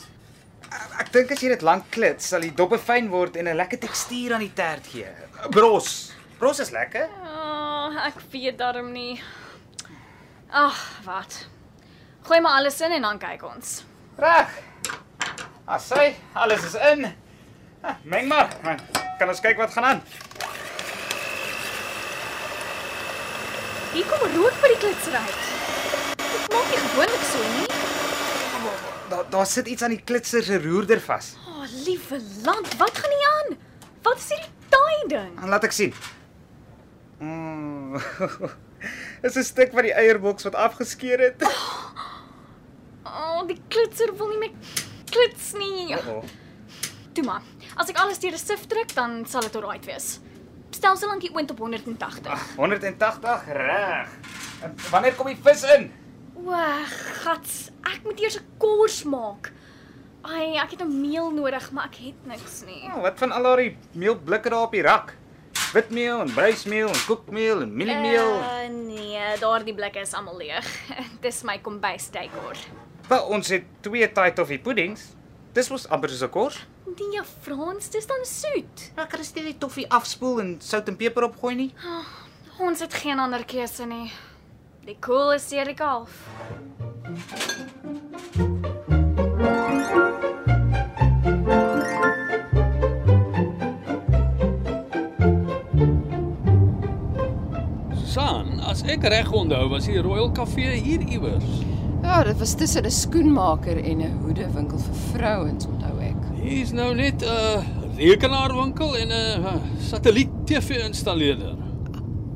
Ek 1.01 1.11
dink 1.13 1.31
as 1.35 1.43
jy 1.43 1.49
dit 1.51 1.63
lank 1.67 1.89
klits, 1.91 2.29
sal 2.31 2.45
die 2.45 2.55
doppe 2.55 2.79
fyn 2.79 3.09
word 3.11 3.37
en 3.37 3.49
'n 3.49 3.57
lekker 3.57 3.79
tekstuur 3.79 4.35
aan 4.35 4.45
die 4.47 4.55
tert 4.55 4.87
gee. 4.87 5.09
Bros. 5.51 6.13
Bros 6.39 6.61
is 6.61 6.71
lekker. 6.71 7.09
Oh, 7.27 8.07
ek 8.07 8.15
weet 8.31 8.59
darm 8.59 8.93
nie. 8.93 9.23
Ag, 10.51 10.79
wat? 11.05 11.47
Gooi 12.23 12.41
maar 12.41 12.53
alles 12.59 12.81
in 12.81 12.93
en 12.93 13.03
dan 13.03 13.19
kyk 13.19 13.43
ons. 13.43 13.85
Reg. 14.17 14.49
Asai, 15.67 16.17
alles 16.35 16.65
is 16.65 16.75
in. 16.75 17.15
Ah, 17.83 17.95
meng 18.03 18.29
maar. 18.29 18.49
Man, 18.63 18.81
kan 19.19 19.29
ons 19.29 19.41
kyk 19.41 19.57
wat 19.57 19.71
gaan 19.73 19.85
aan. 19.85 20.03
Hier 23.93 24.07
kom 24.07 24.23
rook 24.37 24.61
by 24.63 24.69
die 24.69 24.79
klitser 24.79 25.15
uit. 25.19 25.43
Dit 26.17 26.53
maak 26.55 26.71
nie 26.71 26.79
gewoonlik 26.79 27.25
so 27.33 27.39
nie. 27.57 27.60
Daar 29.31 29.47
sit 29.47 29.67
iets 29.67 29.83
aan 29.83 29.95
die 29.95 30.03
klitser 30.03 30.43
se 30.43 30.59
roerder 30.63 31.01
vas. 31.01 31.35
O, 31.47 31.61
oh, 31.61 31.67
liewe 31.85 32.19
land, 32.45 32.77
wat 32.79 32.99
gaan 32.99 33.13
nie 33.15 33.27
aan? 33.29 33.59
Wat 34.03 34.19
is 34.19 34.29
hierdie 34.33 34.51
taai 34.73 35.05
ding? 35.13 35.37
Dan 35.41 35.53
laat 35.55 35.67
ek 35.69 35.77
sien. 35.77 35.95
Mm. 37.23 37.95
Dis 39.23 39.37
'n 39.37 39.45
stuk 39.45 39.75
van 39.77 39.87
die 39.87 39.95
eierboks 39.95 40.49
wat 40.49 40.57
afgeskeur 40.59 41.23
het. 41.23 41.45
O, 41.47 43.11
oh, 43.11 43.47
die 43.47 43.61
klitser 43.69 44.11
wil 44.17 44.33
nie 44.35 44.41
meer 44.49 44.57
klits 45.11 45.53
nie. 45.59 45.95
Oh. 45.95 46.25
Toe 47.15 47.25
maar. 47.25 47.47
As 47.77 47.91
ek 47.93 48.03
alles 48.03 48.19
deur 48.19 48.35
'n 48.35 48.43
sif 48.43 48.67
druk, 48.67 48.95
dan 48.95 49.27
sal 49.27 49.47
dit 49.47 49.57
alright 49.57 49.87
wees. 49.87 50.19
Stel 50.71 50.97
so 50.97 51.07
lank 51.07 51.21
die 51.21 51.31
oond 51.35 51.51
op 51.51 51.59
180. 51.59 52.57
180 52.57 53.47
reg. 53.47 54.09
Wanneer 54.91 55.15
kom 55.15 55.27
die 55.27 55.39
vis 55.39 55.63
in? 55.77 55.91
O, 56.35 56.57
gats, 57.23 57.71
ek 58.01 58.07
moet 58.09 58.21
eers 58.25 58.39
'n 58.41 58.47
kors 58.59 59.03
maak. 59.05 59.53
Ai, 60.25 60.57
ek 60.57 60.71
het 60.73 60.83
'n 60.83 61.01
meel 61.01 61.31
nodig, 61.31 61.71
maar 61.73 61.85
ek 61.85 61.97
het 61.97 62.27
niks 62.27 62.65
nie. 62.65 62.89
Oh, 62.89 63.03
wat 63.03 63.19
van 63.19 63.33
al 63.33 63.43
daai 63.43 63.77
meelblikke 63.93 64.49
daar 64.51 64.63
op 64.63 64.73
die 64.73 64.83
rak? 64.83 65.17
Witmeel 65.73 66.21
en 66.21 66.33
bruismeel 66.33 66.89
en 66.89 67.05
koekmeel 67.07 67.61
en 67.63 67.77
mieliemeel. 67.77 68.31
Uh, 68.41 68.69
nee, 68.69 69.39
daardie 69.39 69.75
blikke 69.75 70.01
is 70.01 70.13
almal 70.15 70.37
leeg. 70.37 70.67
Dis 71.25 71.43
my 71.43 71.59
kombuisdekor. 71.59 72.57
Wel, 73.09 73.25
ons 73.25 73.49
het 73.49 73.65
twee 73.81 74.13
Thai 74.13 74.33
toffee 74.33 74.59
puddings. 74.59 75.15
Dis 75.53 75.69
mos 75.69 75.89
amper 75.89 76.09
soos 76.09 76.23
'n 76.23 76.31
kors. 76.31 76.67
Nee, 76.87 77.23
Frans, 77.43 77.91
dis 77.91 78.07
dan 78.07 78.25
soet. 78.25 78.93
Ja, 78.97 79.05
kan 79.07 79.21
jy 79.21 79.27
net 79.35 79.45
die 79.45 79.59
toffee 79.59 79.87
afspoel 79.89 80.41
en 80.41 80.57
sout 80.61 80.89
en 80.89 80.97
peper 80.97 81.23
opgooi 81.25 81.55
nie? 81.55 81.75
Ons 82.59 82.81
het 82.81 82.95
geen 82.95 83.19
ander 83.19 83.45
keuse 83.45 83.87
nie. 83.87 84.13
Die 84.85 84.97
koel 85.01 85.33
is 85.33 85.49
deur 85.49 85.65
die 85.65 85.75
kalf. 85.75 86.11
Susan, 98.11 98.59
as 98.67 98.83
ek 98.91 99.05
reg 99.07 99.29
onthou, 99.33 99.69
was 99.71 99.87
die 99.87 100.01
Royal 100.03 100.33
Kafee 100.35 100.75
hier 100.83 101.03
iewers. 101.07 101.47
Ja, 102.03 102.25
dit 102.27 102.39
was 102.39 102.55
tussen 102.59 102.85
'n 102.85 102.91
skoenmaker 102.91 103.77
en 103.77 103.99
'n 104.03 104.19
hoedewinkel 104.23 104.79
vir 104.79 104.95
vrouens, 105.13 105.67
onthou 105.67 106.01
ek. 106.01 106.17
Hier's 106.43 106.73
nou 106.73 106.95
net 106.95 107.23
'n 107.23 107.25
uh, 107.25 107.63
rekenaarwinkel 107.97 108.97
en 108.97 109.09
'n 109.09 109.45
uh, 109.45 109.55
satelliet 109.79 110.31
TV-installeerder. 110.45 111.55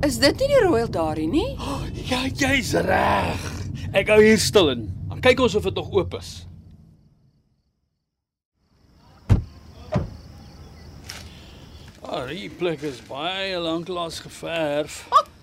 Is 0.06 0.18
dit 0.18 0.38
nie 0.38 0.49
die 0.49 0.62
Royal 0.68 0.90
daarin 0.90 1.30
nie? 1.30 1.56
Ja, 2.11 2.26
jy's 2.26 2.73
reg. 2.73 3.40
Ek 3.92 4.09
hou 4.09 4.23
hier 4.23 4.38
stil 4.38 4.68
in. 4.71 4.92
Dan 5.09 5.21
kyk 5.21 5.40
ons 5.40 5.54
of 5.54 5.62
dit 5.62 5.75
nog 5.75 5.90
oop 5.90 6.14
is. 6.14 6.47
Ah, 12.25 12.31
die 12.33 12.49
plek 12.49 12.81
is 12.88 13.02
baie 13.04 13.59
lanklaas 13.61 14.23
geverf. 14.25 14.95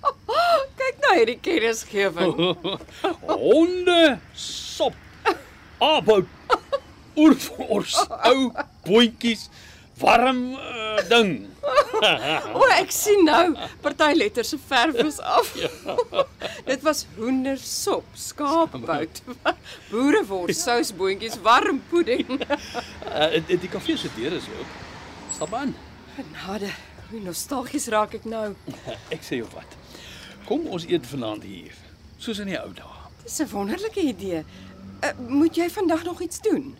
Kyk 0.80 1.02
nou 1.04 1.12
hierdie 1.14 1.36
kennisgewing. 1.46 2.40
Honde 3.28 3.98
sop. 4.34 4.98
About. 5.78 6.26
Oerfors, 7.22 8.00
ou 8.32 8.48
boontjies, 8.88 9.44
warm 10.02 10.56
uh, 10.58 11.04
ding. 11.12 11.36
O, 12.58 12.66
ek 12.74 12.90
sien 12.98 13.22
nou, 13.30 13.52
party 13.86 14.16
letters 14.18 14.56
se 14.56 14.58
verf 14.66 14.98
is 15.06 15.20
af. 15.22 15.54
Dit 16.66 16.82
was 16.88 17.04
hoendersop, 17.20 18.10
skaapbout, 18.18 19.22
boerewors, 19.92 20.66
sousboontjies, 20.66 21.38
warm 21.46 21.84
pudding. 21.94 22.42
Uh, 22.42 23.38
die, 23.38 23.62
die 23.68 23.70
kafee 23.70 24.02
se 24.02 24.10
deur 24.18 24.40
is 24.42 24.50
oop. 24.58 24.78
Stap 25.38 25.58
aan. 25.62 25.78
Genade, 26.16 26.70
hoe 27.10 27.22
nostalgies 27.24 27.88
raak 27.88 28.14
ek 28.18 28.26
nou. 28.28 28.52
Ek 29.16 29.24
sê 29.24 29.40
jou 29.40 29.48
wat. 29.56 29.78
Kom 30.48 30.66
ons 30.68 30.84
eet 30.90 31.06
vanaand 31.08 31.46
hier, 31.48 31.76
soos 32.20 32.42
in 32.44 32.52
die 32.52 32.60
ou 32.60 32.72
dae. 32.76 32.98
Dis 33.24 33.40
'n 33.40 33.48
wonderlike 33.54 34.02
idee. 34.02 34.44
Uh, 35.02 35.14
moet 35.30 35.56
jy 35.56 35.70
vandag 35.70 36.04
nog 36.04 36.22
iets 36.22 36.42
doen? 36.42 36.76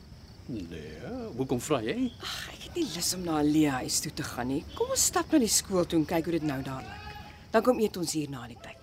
Nee, 0.52 0.98
hoekom 1.38 1.62
vra 1.62 1.80
jy? 1.82 2.12
Ag, 2.20 2.50
ek 2.54 2.64
het 2.66 2.76
nie 2.76 2.86
lus 2.92 3.14
om 3.16 3.24
na 3.24 3.38
Alia 3.40 3.72
huis 3.80 4.00
toe 4.04 4.12
te 4.12 4.24
gaan 4.24 4.48
nie. 4.52 4.64
Kom 4.76 4.90
ons 4.92 5.06
stap 5.06 5.32
na 5.32 5.40
die 5.40 5.48
skool 5.48 5.86
toe 5.86 6.00
en 6.02 6.06
kyk 6.06 6.28
hoe 6.28 6.36
dit 6.40 6.44
nou 6.44 6.60
daar 6.66 6.84
lyk. 6.84 7.16
Dan 7.54 7.64
kom 7.64 7.80
eet 7.80 7.98
ons 7.98 8.12
hier 8.14 8.30
na 8.30 8.48
die 8.48 8.60
tyd. 8.60 8.78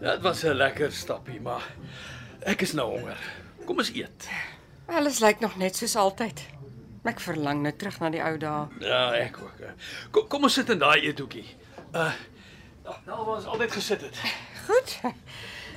Dit 0.00 0.22
was 0.22 0.42
'n 0.44 0.56
lekker 0.56 0.92
stappie, 0.92 1.40
maar 1.40 1.64
ek 2.48 2.64
is 2.64 2.72
nou 2.76 2.88
honger. 2.94 3.20
Kom 3.68 3.80
ons 3.82 3.90
eet. 3.92 4.28
Alles 4.88 5.20
lyk 5.20 5.42
nog 5.44 5.58
net 5.60 5.76
soos 5.76 5.96
altyd. 6.00 6.40
Ek 7.08 7.20
verlang 7.20 7.62
nou 7.64 7.72
terug 7.76 8.00
na 8.02 8.10
die 8.12 8.22
ou 8.24 8.34
dae. 8.40 8.66
Ja, 8.84 9.02
ek 9.16 9.38
ook. 9.42 9.62
Kom, 10.12 10.26
kom 10.32 10.48
ons 10.48 10.56
sit 10.58 10.70
in 10.72 10.80
daai 10.80 11.04
eethoekie. 11.08 11.46
Uh 11.92 12.12
nou 13.04 13.18
waar 13.20 13.34
ons 13.36 13.48
altyd 13.52 13.72
gesit 13.76 14.04
het. 14.06 14.20
Goed. 14.68 14.94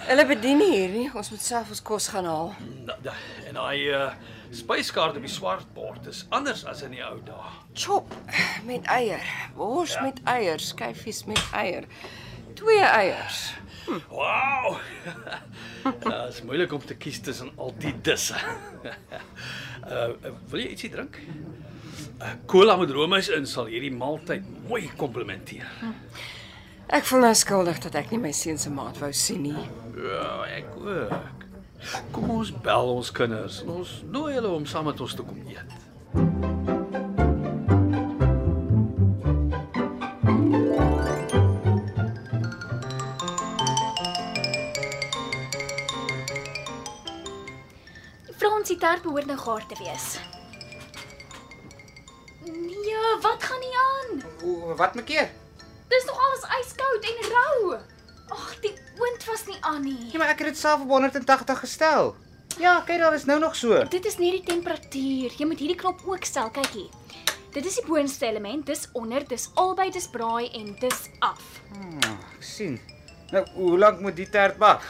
Hulle 0.08 0.24
bedien 0.26 0.62
hier 0.64 0.92
nie. 0.92 1.10
Ons 1.14 1.30
moet 1.34 1.44
self 1.44 1.74
ons 1.76 1.82
kos 1.84 2.08
gaan 2.14 2.26
haal. 2.26 2.54
Da, 2.88 2.96
da, 3.04 3.16
en 3.50 3.60
daai 3.60 3.92
uh 3.92 4.08
spyskaart 4.52 5.16
op 5.16 5.24
die 5.24 5.32
swart 5.32 5.68
bord 5.76 6.08
is 6.12 6.26
anders 6.36 6.66
as 6.68 6.82
in 6.84 6.96
die 6.96 7.04
ou 7.06 7.20
dae. 7.28 7.52
Chop 7.74 8.12
met 8.68 8.88
eier, 8.92 9.24
wors 9.56 9.94
ja. 9.96 10.04
met 10.08 10.20
eier, 10.28 10.60
skyfies 10.60 11.24
met 11.30 11.44
eier. 11.56 11.88
Twee 12.62 12.86
eiers. 12.86 13.42
Wow. 14.10 14.78
Ja, 15.82 16.26
Dit 16.26 16.34
is 16.36 16.44
moeilik 16.46 16.74
om 16.74 16.84
te 16.86 16.94
kies 16.94 17.18
tussen 17.26 17.50
al 17.58 17.72
die 17.82 17.94
disse. 18.06 18.38
uh 19.90 20.12
wil 20.52 20.62
jy 20.62 20.68
ietsie 20.76 20.92
drink? 20.94 21.18
Uh, 22.22 22.36
cola 22.46 22.76
met 22.78 22.94
roomys 22.94 23.32
in 23.34 23.48
sal 23.50 23.66
hierdie 23.72 23.90
maaltyd 23.96 24.46
mooi 24.70 24.84
komplementeer. 25.02 25.66
Ek 26.94 27.10
voel 27.10 27.26
nou 27.26 27.34
skuldig 27.40 27.82
dat 27.88 27.98
ek 28.04 28.14
nie 28.14 28.22
my 28.28 28.34
seun 28.36 28.62
se 28.62 28.70
maat 28.70 29.02
wou 29.02 29.10
sien 29.16 29.42
nie. 29.48 29.58
Ja, 29.98 30.30
ek 30.54 30.70
ook. 30.78 31.48
Kom 32.14 32.30
ons 32.38 32.54
bel 32.62 32.94
ons 32.94 33.10
kinders. 33.18 33.64
Ons 33.66 33.98
nooi 34.14 34.36
hulle 34.38 34.54
om 34.54 34.70
saam 34.70 34.86
met 34.92 35.02
ons 35.02 35.18
te 35.18 35.26
kom 35.26 35.42
eet. 35.50 36.51
Tert 48.92 49.06
behoort 49.08 49.28
nou 49.30 49.38
gaar 49.40 49.64
te 49.68 49.76
wees. 49.80 50.06
Nee, 52.44 53.04
wat 53.24 53.44
gaan 53.44 53.60
nie 53.64 53.76
aan? 53.82 54.24
Hoe 54.42 54.74
wat 54.76 54.96
maak 55.00 55.06
keer? 55.08 55.30
Dis 55.88 56.08
nog 56.10 56.18
alles 56.20 56.42
yskoud 56.58 57.06
en 57.08 57.22
rou. 57.30 57.78
Ag, 58.36 58.50
die 58.66 58.74
oond 59.00 59.24
was 59.30 59.46
nie 59.48 59.56
aan 59.62 59.86
nie. 59.86 60.10
Ja, 60.12 60.20
maar 60.20 60.34
ek 60.34 60.44
het 60.44 60.50
dit 60.52 60.60
self 60.60 60.84
op 60.84 60.92
180 60.92 61.62
gestel. 61.64 62.12
Ja, 62.60 62.74
kyk 62.84 63.00
daar 63.00 63.16
is 63.16 63.24
nou 63.30 63.38
nog 63.40 63.56
so. 63.56 63.80
Dit 63.94 64.10
is 64.12 64.18
nie 64.20 64.34
die 64.36 64.44
temperatuur. 64.50 65.38
Jy 65.40 65.48
moet 65.48 65.64
hierdie 65.64 65.80
knop 65.80 66.04
ook 66.12 66.28
stel, 66.28 66.52
kyk 66.52 66.76
hier. 66.76 66.92
Dit 67.56 67.70
is 67.72 67.80
die 67.80 67.86
boonste 67.88 68.28
element, 68.28 68.66
dis 68.68 68.90
onder, 68.92 69.24
dis 69.28 69.48
albei, 69.56 69.88
dis 69.96 70.10
braai 70.12 70.50
en 70.52 70.76
dis 70.84 71.08
af. 71.24 71.48
Ek 72.10 72.44
sien. 72.44 72.76
Nou, 73.32 73.46
hoe 73.56 73.78
lank 73.80 74.04
moet 74.04 74.20
die 74.20 74.28
tert 74.28 74.60
bak? 74.60 74.84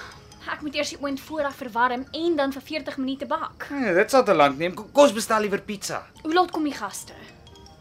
Ek 0.50 0.62
moet 0.62 0.76
eers 0.76 0.90
die 0.90 1.00
oond 1.02 1.20
vooraf 1.22 1.56
verwarm 1.56 2.06
en 2.12 2.36
dan 2.36 2.52
vir 2.52 2.62
40 2.62 2.98
minute 2.98 3.26
bak. 3.26 3.68
Nee, 3.70 3.94
dit 3.94 4.10
sal 4.10 4.24
te 4.24 4.34
lank 4.34 4.58
neem. 4.58 4.74
Kom 4.74 4.90
ons 4.94 5.14
bestel 5.14 5.42
liewer 5.46 5.62
pizza. 5.62 6.02
Hoe 6.24 6.34
laat 6.34 6.52
kom 6.52 6.64
die 6.64 6.74
gaste? 6.74 7.14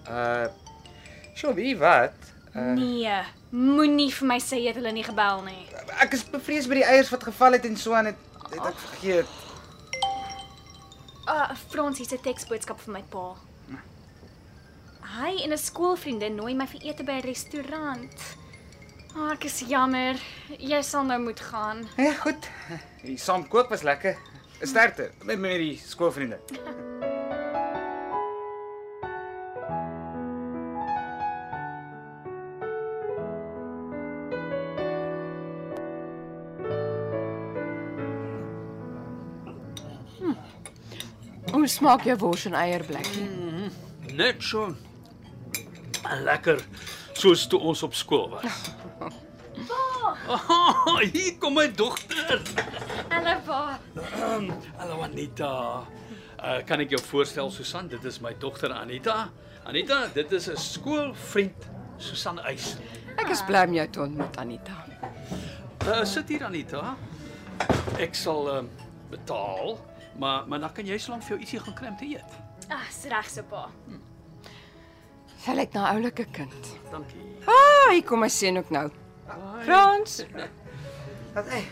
Uh 0.09 0.47
Sjoe, 1.35 1.55
wie 1.55 1.77
wat? 1.79 2.13
Uh, 2.55 2.73
nee, 2.75 3.13
moenie 3.51 4.11
vir 4.13 4.27
my 4.29 4.37
sê 4.43 4.59
jy 4.59 4.73
het 4.73 4.77
hulle 4.77 4.93
nie 4.93 5.05
gebel 5.07 5.45
nie. 5.47 5.63
Ek 6.03 6.13
is 6.13 6.25
bevrees 6.27 6.67
by 6.69 6.81
die 6.81 6.85
eiers 6.85 7.13
wat 7.15 7.23
geval 7.25 7.57
het 7.57 7.65
en 7.65 7.77
so 7.79 7.95
aan 7.97 8.11
het, 8.11 8.19
het 8.51 8.67
ek 8.73 8.83
vergeet. 8.83 9.39
Uh 11.31 11.55
Fransie 11.71 12.05
se 12.05 12.19
teksboodskap 12.21 12.83
vir 12.83 12.99
my 12.99 13.05
pa. 13.09 13.29
Hy 15.11 15.33
en 15.45 15.53
'n 15.53 15.59
skoolvriendin 15.59 16.37
nooi 16.37 16.55
my 16.55 16.67
vir 16.67 16.83
ete 16.83 17.05
by 17.05 17.19
'n 17.19 17.27
restaurant. 17.27 18.19
Ah, 19.11 19.23
oh, 19.25 19.31
ek 19.35 19.45
is 19.49 19.57
jammer. 19.67 20.19
Jy 20.59 20.79
sal 20.87 21.03
nou 21.09 21.19
moet 21.23 21.41
gaan. 21.43 21.83
Ja, 21.99 22.13
goed. 22.23 22.47
Die 23.03 23.19
saam 23.19 23.43
kook 23.51 23.73
was 23.73 23.83
lekker. 23.83 24.19
Sterkte 24.63 25.11
met 25.25 25.39
met 25.39 25.59
die 25.59 25.81
skoolvriende. 25.83 26.39
Hoe 41.51 41.67
smaak 41.69 42.07
jou 42.07 42.17
wors 42.23 42.47
en 42.47 42.55
eier 42.55 42.85
blikkie? 42.87 43.27
Net 44.15 44.43
so 44.45 44.71
lekker 46.23 46.63
soos 47.21 47.47
toe 47.51 47.61
ons 47.61 47.83
op 47.85 47.95
skool 47.95 48.29
was. 48.33 48.71
Oh, 50.31 51.01
hier 51.13 51.35
kom 51.43 51.57
my 51.59 51.67
dogter. 51.75 52.41
Hallo 53.11 53.35
pa. 53.47 53.61
Hallo 54.79 55.03
Anita. 55.05 55.53
Uh, 56.41 56.61
kan 56.65 56.81
ek 56.81 56.95
jou 56.95 57.01
voorstel 57.11 57.51
Susan? 57.53 57.91
Dit 57.91 58.07
is 58.09 58.21
my 58.25 58.33
dogter 58.41 58.73
Anita. 58.73 59.29
Anita, 59.69 60.07
dit 60.15 60.33
is 60.33 60.49
'n 60.49 60.57
skoolvriend 60.57 61.69
Susan 61.99 62.41
Eis. 62.49 62.77
Ek 63.21 63.29
is 63.29 63.43
bly 63.45 63.67
om 63.69 63.75
jou 63.77 63.89
te 63.91 64.01
ontmoet, 64.01 64.37
Anita. 64.41 64.79
Uh, 65.85 66.05
sit 66.05 66.29
hier 66.29 66.45
Anita. 66.45 66.97
Ek 68.01 68.15
sal 68.17 68.49
uh, 68.49 68.63
betaal, 69.11 69.77
maar 70.17 70.49
maar 70.49 70.61
dan 70.61 70.73
kan 70.73 70.87
jy 70.87 70.97
slank 70.99 71.23
vir 71.27 71.37
jou 71.37 71.41
ietsie 71.45 71.61
gaan 71.61 71.77
kry 71.77 71.89
om 71.93 71.99
te 72.01 72.09
eet. 72.17 72.39
Ah, 72.71 72.87
is 72.89 73.05
reg 73.11 73.29
so 73.29 73.43
pa. 73.43 73.69
Sy 75.51 75.57
lyk 75.59 75.73
na 75.75 75.91
'n 75.91 75.97
oulike 75.99 76.25
kind. 76.31 76.67
Dankie. 76.93 77.19
Ah, 77.43 77.91
hier 77.91 78.05
kom 78.07 78.21
my 78.23 78.29
seun 78.31 78.61
ook 78.61 78.69
nou. 78.71 78.85
Frans, 79.65 80.23
Wat 81.35 81.49
hey. 81.51 81.65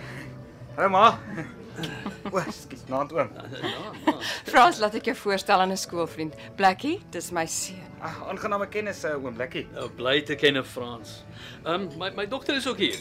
Hallo 0.74 0.88
ma. 0.88 1.18
O, 2.32 2.42
skiet, 2.50 2.82
naand 2.90 3.12
oom. 3.14 3.30
Frans, 4.50 4.80
laat 4.82 4.96
ek 4.98 5.12
jou 5.12 5.14
voorstel 5.20 5.62
aan 5.62 5.70
'n 5.70 5.78
skoolvriend. 5.78 6.34
Blakkie, 6.58 6.96
dis 7.14 7.30
my 7.30 7.46
seun. 7.46 7.78
Ag, 8.02 8.18
aangename 8.26 8.66
kennis 8.66 9.04
uh, 9.04 9.14
oom 9.14 9.38
Lekkie. 9.38 9.68
Nou 9.70 9.86
bly 9.94 10.22
te 10.26 10.34
ken 10.34 10.58
Frans. 10.64 11.22
Ehm 11.62 11.86
um, 11.86 11.88
my 12.02 12.10
my 12.18 12.26
dogter 12.26 12.58
is 12.58 12.66
ook 12.66 12.82
hier. 12.82 12.98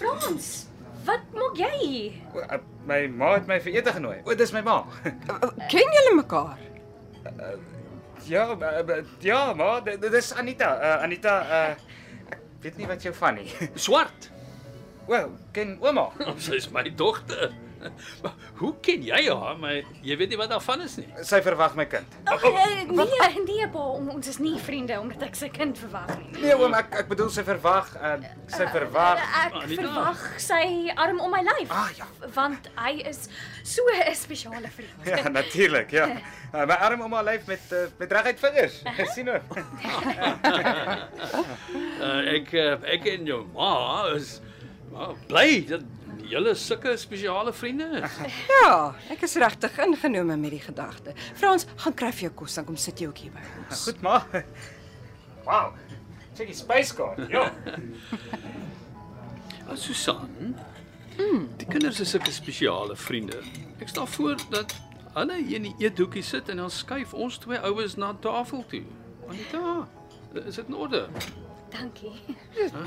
Frans, 0.00 0.66
wat 1.06 1.22
maak 1.38 1.54
jy 1.54 1.72
hier? 1.86 2.18
O, 2.34 2.42
uh, 2.42 2.58
my 2.84 3.06
ma 3.06 3.34
het 3.38 3.46
my 3.46 3.60
vir 3.62 3.78
ete 3.78 3.94
genooi. 3.94 4.18
O, 4.26 4.34
dis 4.34 4.50
my 4.50 4.60
ma. 4.66 4.82
Ken 5.70 5.86
julle 6.00 6.18
mekaar? 6.18 6.58
ja, 7.22 7.30
uh, 7.30 7.75
uh, 8.30 9.04
ja, 9.20 9.52
ma, 9.54 9.80
dit 9.80 10.00
dit 10.00 10.12
is 10.12 10.32
Anita. 10.34 10.70
Uh, 10.78 11.02
Anita, 11.02 11.34
uh, 11.40 12.32
ek 12.32 12.40
weet 12.62 12.80
nie 12.80 12.88
wat 12.90 13.02
jou 13.02 13.14
van 13.14 13.38
nie. 13.40 13.50
Swart. 13.74 14.30
Wel, 15.06 15.30
ken 15.52 15.76
ouma. 15.80 16.10
Sy 16.46 16.58
is 16.58 16.70
my 16.74 16.86
dogter. 16.90 17.52
Maar 18.22 18.32
hoe 18.60 18.72
ken 18.80 19.02
jy 19.04 19.20
haar? 19.28 19.58
Maar 19.58 19.80
jy 20.04 20.16
weet 20.16 20.32
nie 20.32 20.38
wat 20.40 20.50
daarvan 20.52 20.82
is 20.84 20.96
nie. 21.00 21.06
Sy 21.26 21.40
verwag 21.44 21.76
my 21.78 21.86
kind. 21.90 22.16
Ag, 22.24 22.44
eh, 22.48 22.84
nee, 22.88 23.42
nee 23.46 23.68
pa, 23.72 23.84
ons 24.00 24.30
is 24.30 24.38
nie 24.42 24.56
vriende 24.62 24.98
omdat 25.00 25.26
ek 25.28 25.38
sy 25.38 25.50
kind 25.52 25.78
verwag 25.78 26.10
nie. 26.18 26.42
Nee 26.46 26.56
oom, 26.56 26.74
ek 26.76 26.94
ek 27.02 27.10
bedoel 27.10 27.30
sy 27.34 27.44
verwag, 27.46 27.92
uh, 28.00 28.16
sy 28.52 28.68
verwag. 28.72 29.22
Ek 29.42 29.58
Anita. 29.62 29.82
verwag 29.82 30.24
sy 30.42 30.62
arm 30.96 31.20
om 31.24 31.32
my 31.32 31.42
lyf. 31.46 31.70
Ah, 31.74 31.90
ja. 31.96 32.08
Want 32.36 32.70
hy 32.78 32.96
is 33.12 33.26
so 33.62 33.82
'n 33.92 34.14
spesiale 34.16 34.70
vriend. 34.72 35.06
Ja, 35.06 35.28
natuurlik, 35.28 35.90
ja. 35.90 36.08
Uh, 36.52 36.64
my 36.66 36.78
arm 36.88 37.00
om 37.04 37.12
haar 37.12 37.24
lyf 37.24 37.46
met 37.46 37.72
uh, 37.72 37.86
met 37.98 38.12
reguit 38.12 38.40
vingers. 38.40 38.82
sien 39.14 39.28
hoor. 39.28 39.42
Uh, 42.00 42.20
ek 42.36 42.52
uh, 42.52 42.76
ek 42.96 43.06
en 43.16 43.26
jou 43.28 43.44
ma 43.54 43.72
is 44.14 44.40
maar 44.92 45.14
bly 45.28 45.64
dat 45.68 45.82
julle 46.30 46.54
sulke 46.54 46.96
spesiale 46.96 47.52
vriende 47.52 47.88
is. 48.02 48.18
Ja, 48.56 48.94
ek 49.12 49.22
is 49.26 49.36
regtig 49.40 49.78
ingenome 49.84 50.36
met 50.36 50.54
die 50.54 50.62
gedagte. 50.62 51.14
Frans, 51.38 51.66
gaan 51.84 51.94
kry 51.94 52.10
vir 52.12 52.28
jou 52.28 52.32
kos 52.42 52.58
dan 52.58 52.66
kom 52.68 52.78
sit 52.80 53.00
jy 53.00 53.10
ook 53.10 53.22
hier 53.24 53.34
by 53.34 53.44
ons. 53.64 53.84
Goed 53.88 54.02
ma. 54.06 54.20
Wow. 55.46 55.76
Check 56.36 56.50
die 56.50 56.58
space 56.58 56.94
card. 56.94 57.22
Ja. 57.32 57.50
Uh, 59.66 59.74
Susan. 59.74 60.54
Mm. 61.16 61.46
Die 61.56 61.66
kinders 61.66 62.00
is 62.00 62.10
sulke 62.12 62.32
spesiale 62.34 62.96
vriende. 62.96 63.40
Ek 63.80 63.88
stel 63.88 64.06
voor 64.06 64.36
dat 64.52 64.74
hulle 65.16 65.38
hier 65.40 65.56
in 65.62 65.70
die 65.70 65.74
eethoekie 65.86 66.22
sit 66.26 66.50
en 66.52 66.60
dan 66.60 66.70
skuif 66.70 67.14
ons 67.16 67.38
twee 67.40 67.58
oues 67.64 67.96
na 67.96 68.12
tafel 68.20 68.64
toe. 68.68 68.84
Anita, 69.30 69.88
is 70.44 70.58
dit 70.60 70.68
in 70.68 70.76
orde? 70.76 71.06
Dankie. 71.70 72.12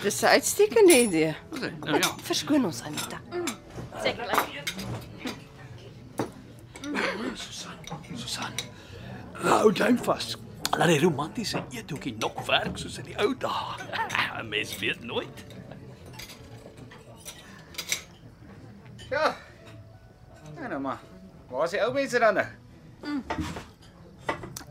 Dis 0.02 0.22
'n 0.22 0.26
uitstekende 0.26 1.02
idee. 1.02 1.36
Okay, 1.56 1.74
nou 1.80 1.98
ja. 1.98 2.16
Verskoon 2.22 2.66
ons 2.66 2.82
Anita. 2.82 3.20
Sekerlik. 4.04 4.64
Susan, 7.34 7.72
Susan. 8.16 8.52
Hou 9.34 9.72
duim 9.72 9.98
vas. 9.98 10.38
Laat 10.78 10.88
die 10.88 11.00
romantiese 11.00 11.64
eethoekie 11.72 12.16
nog 12.20 12.46
werk 12.46 12.78
soos 12.78 12.98
in 12.98 13.06
die 13.06 13.18
ou 13.20 13.36
dae. 13.38 13.76
'n 14.42 14.48
Mens 14.50 14.78
weet 14.78 15.04
nooit. 15.04 15.46
Ja. 19.10 19.36
Ja 20.56 20.68
nou 20.68 20.80
maar. 20.82 21.00
Waar 21.50 21.64
is 21.64 21.72
die 21.72 21.82
ou 21.84 21.94
mense 21.94 22.20
dan 22.20 22.34
nou? 22.34 22.48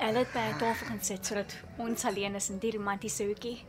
Hulle 0.08 0.22
het 0.24 0.30
by 0.32 0.40
'n 0.40 0.56
tafel 0.56 0.86
gaan 0.86 1.02
sit 1.04 1.26
sodat 1.26 1.56
ons 1.76 2.04
alleen 2.04 2.34
is 2.34 2.48
in 2.50 2.58
die 2.58 2.70
romantiese 2.72 3.24
hoekie. 3.24 3.64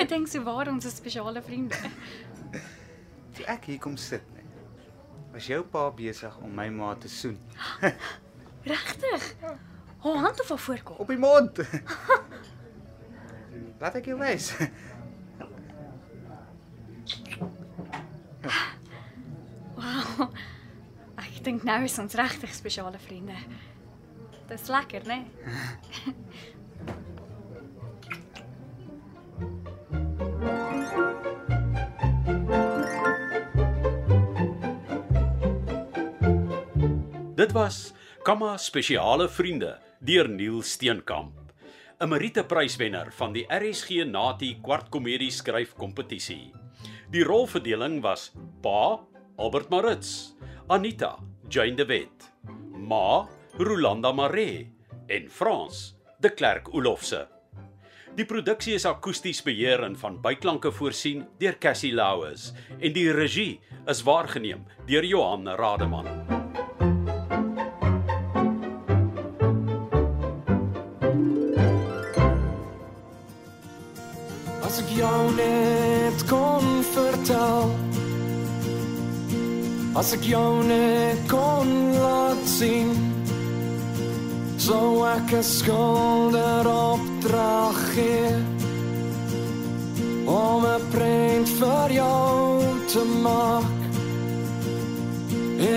Ek 0.00 0.08
dink 0.08 0.26
so 0.26 0.42
waar 0.42 0.66
ons 0.68 0.84
is 0.84 0.96
spesiale 0.96 1.42
vriende. 1.42 1.76
Toe 3.32 3.44
ek 3.46 3.64
hier 3.64 3.78
kom 3.78 3.96
sit, 3.96 4.22
nee. 4.34 4.42
Was 5.32 5.46
jou 5.46 5.62
pa 5.62 5.90
besig 5.90 6.38
om 6.42 6.54
my 6.54 6.68
ma 6.68 6.94
te 6.94 7.08
soen 7.08 7.38
Regtig? 8.72 9.36
Haar 9.98 10.16
hand 10.16 10.40
op 10.40 10.48
haar 10.48 10.58
voorkop. 10.58 10.98
op 10.98 11.08
die 11.08 11.18
mond. 11.18 11.58
Laat 13.80 13.94
ek 13.94 14.04
jou 14.10 14.18
wys. 14.18 14.50
Wow. 19.76 20.34
Ek 21.16 21.44
dink 21.44 21.62
nou 21.62 21.82
is 21.84 21.98
ons 21.98 22.14
regtig 22.14 22.54
spesiale 22.54 22.98
vriende. 22.98 23.36
Dis 24.46 24.68
lekker, 24.68 25.02
né? 25.06 25.24
Nee? 25.24 26.14
Dit 37.36 37.52
was 37.52 37.92
Kamma 38.24 38.56
Spesiale 38.56 39.28
Vriende 39.28 39.76
deur 40.00 40.28
Neil 40.28 40.62
Steenkamp. 40.62 41.34
'n 42.00 42.08
Merite 42.08 42.44
pryswenner 42.44 43.12
van 43.18 43.32
die 43.32 43.44
RSG 43.48 44.06
Nati 44.08 44.54
kwartkomedie 44.64 45.30
skryfkompetisie. 45.30 46.54
Die 47.12 47.24
rolverdeling 47.24 48.00
was 48.02 48.32
Pa 48.62 49.00
Albert 49.36 49.70
Maritz, 49.70 50.32
Anita 50.68 51.18
Jane 51.48 51.76
de 51.76 51.86
Wet, 51.86 52.32
Ma 52.72 53.28
Rolanda 53.58 54.12
Maree 54.12 54.70
en 55.06 55.30
Frans 55.30 55.96
de 56.20 56.28
Klerk 56.28 56.74
Olofse. 56.74 57.22
Die 58.16 58.26
produksie 58.28 58.74
is 58.76 58.84
akoesties 58.84 59.40
beheer 59.44 59.80
en 59.86 59.96
van 59.96 60.18
byklanke 60.20 60.68
voorsien 60.72 61.22
deur 61.40 61.56
Cassie 61.60 61.94
Louws 61.96 62.50
en 62.76 62.92
die 62.92 63.08
regie 63.16 63.56
is 63.88 64.02
waargeneem 64.04 64.66
deur 64.84 65.08
Johan 65.08 65.48
Rademan. 65.56 66.10
As 74.68 74.82
ek 74.84 74.92
jou 75.00 75.18
net 75.40 76.28
kon 76.28 76.80
vertel 76.92 77.72
As 79.96 80.12
ek 80.12 80.26
jou 80.28 80.60
net 80.68 81.22
kon 81.32 81.70
laat 81.96 82.42
sien 82.44 83.05
Sou 84.66 85.06
ek 85.06 85.30
'n 85.30 85.42
skilder 85.42 86.66
opdrag 86.66 87.76
gee 87.94 88.30
om 90.26 90.62
'n 90.66 90.82
prent 90.90 91.48
vir 91.60 91.88
jou 92.00 92.34
te 92.92 93.02
maak. 93.22 93.78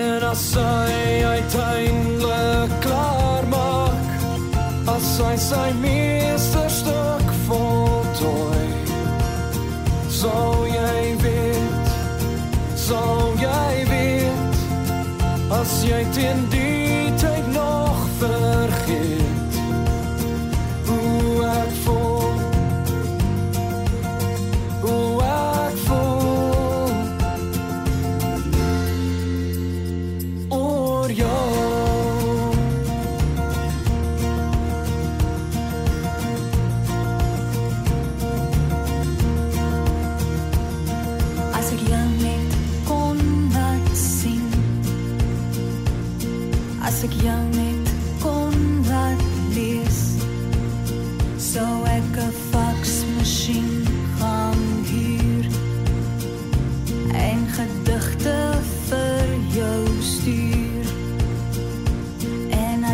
En 0.02 0.22
as 0.32 0.54
hy 0.54 0.90
uiteindelik 1.34 2.70
klaar 2.84 3.44
maak, 3.56 4.08
as 4.96 5.08
hy 5.22 5.36
sy 5.50 5.68
meesterstuk 5.86 7.26
voltooi, 7.46 8.66
sou 10.20 10.66
jy 10.78 10.98
weet, 11.24 11.86
sou 12.74 13.18
jy 13.46 13.70
weet, 13.92 14.54
as 15.60 15.72
jy 15.90 16.02
teen 16.14 16.40
die 16.50 16.79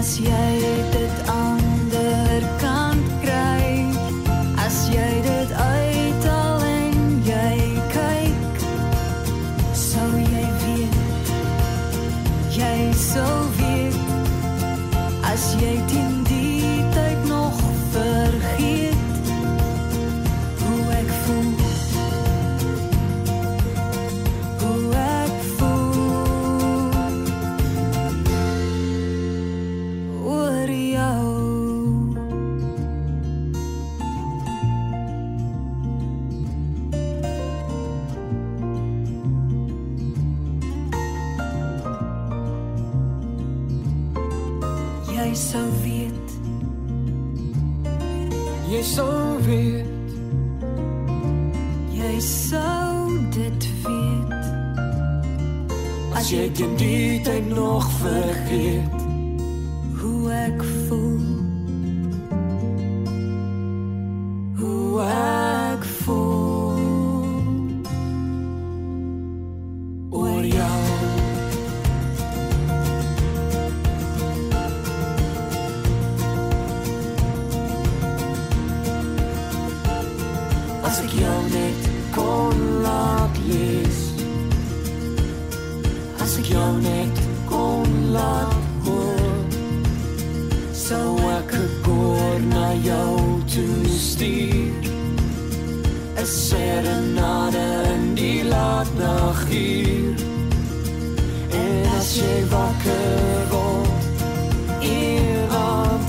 En 0.07 0.13
as 0.13 0.96
Jy 45.27 45.35
sou 45.35 45.69
weet, 45.83 46.29
Jy 48.71 48.83
sou 48.87 49.39
weet, 49.43 50.13
jy 51.91 52.13
sou 52.23 53.11
dit 53.35 53.67
weet. 53.83 54.37
as 56.15 56.31
jy 56.31 56.47
tyd 57.27 57.51
nog 57.51 57.91
vergeet 57.99 59.06
Sou 90.87 91.19
ek 91.39 91.51
'n 91.53 91.69
koor 91.85 92.39
na 92.55 92.67
jou 92.89 93.19
toe 93.53 93.89
stuur 94.09 94.83
'n 96.23 96.27
serenade 96.47 97.67
in 97.95 98.05
die 98.15 98.43
laat 98.53 98.91
naguur 99.01 100.15
En 101.63 101.83
as 101.99 102.09
jy 102.21 102.37
wakker 102.55 103.43
word 103.53 104.15
Iemand 105.03 106.09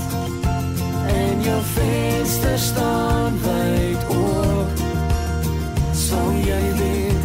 en 1.20 1.34
jou 1.46 1.62
venster 1.76 2.58
staan 2.70 3.32
wyd 3.46 4.02
oop 4.22 4.70
Sou 6.06 6.28
jy 6.50 6.64
weet 6.80 7.22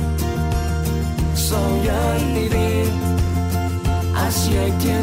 Sou 1.48 1.70
jy 1.90 2.18
weet 2.56 2.98
As 4.26 4.38
jy 4.54 4.68
teen 4.82 5.03